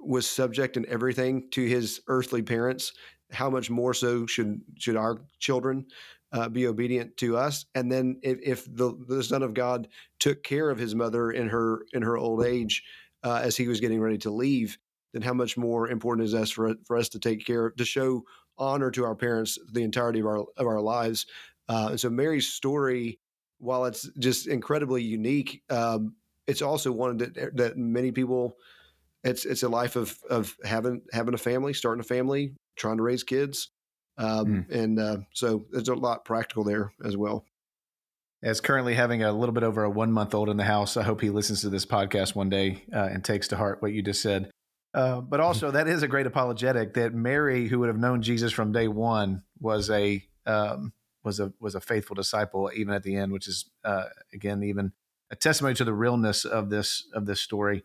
was 0.00 0.26
subject 0.26 0.78
in 0.78 0.86
everything 0.88 1.50
to 1.50 1.62
his 1.66 2.00
earthly 2.08 2.40
parents, 2.40 2.92
how 3.32 3.50
much 3.50 3.70
more 3.70 3.94
so 3.94 4.26
should 4.26 4.60
should 4.78 4.96
our 4.96 5.20
children 5.38 5.86
uh, 6.32 6.48
be 6.48 6.66
obedient 6.66 7.16
to 7.18 7.36
us? 7.36 7.66
And 7.74 7.90
then 7.90 8.18
if, 8.22 8.38
if 8.42 8.64
the 8.64 8.94
the 9.08 9.22
Son 9.22 9.42
of 9.42 9.54
God 9.54 9.88
took 10.20 10.42
care 10.42 10.70
of 10.70 10.78
his 10.78 10.94
mother 10.94 11.30
in 11.30 11.48
her 11.48 11.82
in 11.92 12.02
her 12.02 12.16
old 12.16 12.44
age 12.44 12.82
uh, 13.22 13.40
as 13.42 13.56
he 13.56 13.68
was 13.68 13.80
getting 13.80 14.00
ready 14.00 14.18
to 14.18 14.30
leave, 14.30 14.78
then 15.12 15.22
how 15.22 15.34
much 15.34 15.56
more 15.56 15.88
important 15.88 16.26
is 16.26 16.34
us 16.34 16.50
for 16.50 16.74
for 16.84 16.96
us 16.96 17.08
to 17.10 17.18
take 17.18 17.44
care 17.44 17.70
to 17.70 17.84
show 17.84 18.22
honor 18.58 18.90
to 18.90 19.04
our 19.04 19.14
parents 19.14 19.58
the 19.72 19.82
entirety 19.82 20.20
of 20.20 20.26
our 20.26 20.44
of 20.56 20.66
our 20.66 20.80
lives? 20.80 21.26
Uh, 21.68 21.88
and 21.90 22.00
so 22.00 22.10
Mary's 22.10 22.52
story, 22.52 23.18
while 23.58 23.84
it's 23.84 24.08
just 24.18 24.46
incredibly 24.46 25.02
unique, 25.02 25.62
um, 25.70 26.14
it's 26.46 26.62
also 26.62 26.92
one 26.92 27.16
that 27.18 27.56
that 27.56 27.76
many 27.76 28.12
people 28.12 28.56
it's 29.24 29.44
it's 29.44 29.62
a 29.62 29.68
life 29.68 29.96
of 29.96 30.18
of 30.28 30.56
having 30.64 31.02
having 31.12 31.34
a 31.34 31.38
family, 31.38 31.72
starting 31.72 32.00
a 32.00 32.04
family, 32.04 32.54
trying 32.76 32.96
to 32.96 33.02
raise 33.02 33.22
kids, 33.22 33.70
um, 34.18 34.46
mm. 34.46 34.70
and 34.70 34.98
uh, 34.98 35.16
so 35.32 35.66
there's 35.70 35.88
a 35.88 35.94
lot 35.94 36.24
practical 36.24 36.64
there 36.64 36.92
as 37.04 37.16
well. 37.16 37.44
As 38.42 38.60
currently 38.60 38.94
having 38.94 39.22
a 39.22 39.32
little 39.32 39.52
bit 39.52 39.62
over 39.62 39.84
a 39.84 39.90
one 39.90 40.12
month 40.12 40.34
old 40.34 40.48
in 40.48 40.56
the 40.56 40.64
house, 40.64 40.96
I 40.96 41.04
hope 41.04 41.20
he 41.20 41.30
listens 41.30 41.60
to 41.60 41.70
this 41.70 41.86
podcast 41.86 42.34
one 42.34 42.50
day 42.50 42.84
uh, 42.92 43.08
and 43.12 43.24
takes 43.24 43.48
to 43.48 43.56
heart 43.56 43.80
what 43.80 43.92
you 43.92 44.02
just 44.02 44.20
said. 44.20 44.50
Uh, 44.94 45.20
but 45.20 45.40
hmm. 45.40 45.46
also, 45.46 45.70
that 45.70 45.88
is 45.88 46.02
a 46.02 46.08
great 46.08 46.26
apologetic 46.26 46.94
that 46.94 47.14
Mary, 47.14 47.68
who 47.68 47.78
would 47.78 47.88
have 47.88 47.98
known 47.98 48.22
Jesus 48.22 48.52
from 48.52 48.72
day 48.72 48.88
one, 48.88 49.42
was 49.60 49.90
a 49.90 50.24
um, 50.46 50.92
was 51.24 51.40
a 51.40 51.52
was 51.60 51.74
a 51.74 51.80
faithful 51.80 52.14
disciple 52.14 52.70
even 52.74 52.92
at 52.94 53.02
the 53.02 53.16
end, 53.16 53.32
which 53.32 53.48
is 53.48 53.70
uh, 53.84 54.04
again 54.34 54.62
even 54.62 54.92
a 55.30 55.36
testimony 55.36 55.74
to 55.74 55.84
the 55.84 55.94
realness 55.94 56.44
of 56.44 56.68
this 56.68 57.06
of 57.14 57.26
this 57.26 57.40
story. 57.40 57.84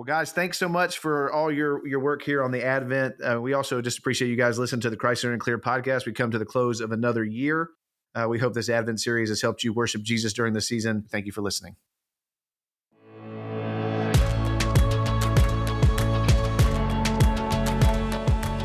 Well, 0.00 0.06
guys, 0.06 0.32
thanks 0.32 0.56
so 0.56 0.66
much 0.66 0.96
for 0.96 1.30
all 1.30 1.52
your 1.52 1.86
your 1.86 2.00
work 2.00 2.22
here 2.22 2.42
on 2.42 2.52
the 2.52 2.64
Advent. 2.64 3.16
Uh, 3.22 3.38
we 3.38 3.52
also 3.52 3.82
just 3.82 3.98
appreciate 3.98 4.28
you 4.28 4.34
guys 4.34 4.58
listening 4.58 4.80
to 4.80 4.88
the 4.88 4.96
Christ 4.96 5.20
Centered 5.20 5.34
and 5.34 5.42
Clear 5.42 5.58
podcast. 5.58 6.06
We 6.06 6.12
come 6.14 6.30
to 6.30 6.38
the 6.38 6.46
close 6.46 6.80
of 6.80 6.90
another 6.90 7.22
year. 7.22 7.68
Uh, 8.14 8.26
we 8.26 8.38
hope 8.38 8.54
this 8.54 8.70
Advent 8.70 8.98
series 8.98 9.28
has 9.28 9.42
helped 9.42 9.62
you 9.62 9.74
worship 9.74 10.00
Jesus 10.00 10.32
during 10.32 10.54
the 10.54 10.62
season. 10.62 11.04
Thank 11.10 11.26
you 11.26 11.32
for 11.32 11.42
listening. 11.42 11.76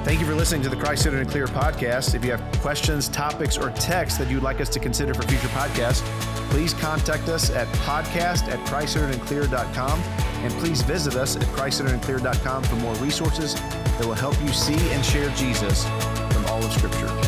Thank 0.05 0.21
you 0.21 0.25
for 0.25 0.35
listening 0.35 0.61
to 0.61 0.69
the 0.69 0.77
Christ 0.77 1.03
Centered 1.03 1.19
and 1.19 1.29
Clear 1.29 1.47
podcast. 1.47 2.15
If 2.15 2.23
you 2.23 2.31
have 2.31 2.61
questions, 2.61 3.09
topics, 3.09 3.57
or 3.57 3.71
texts 3.71 4.17
that 4.19 4.31
you'd 4.31 4.41
like 4.41 4.61
us 4.61 4.69
to 4.69 4.79
consider 4.79 5.13
for 5.13 5.23
future 5.23 5.49
podcasts, 5.49 6.01
please 6.49 6.73
contact 6.73 7.27
us 7.27 7.49
at 7.49 7.67
podcast 7.79 8.47
at 8.47 8.65
christcenteredandclear.com. 8.69 10.34
And 10.45 10.53
please 10.59 10.83
visit 10.83 11.15
us 11.15 11.35
at 11.35 11.41
christcenteredandclear.com 11.41 12.63
for 12.65 12.75
more 12.75 12.93
resources 12.95 13.55
that 13.55 14.05
will 14.05 14.13
help 14.13 14.39
you 14.43 14.49
see 14.49 14.77
and 14.91 15.03
share 15.03 15.29
Jesus 15.29 15.83
from 16.31 16.45
all 16.45 16.63
of 16.63 16.71
Scripture. 16.71 17.24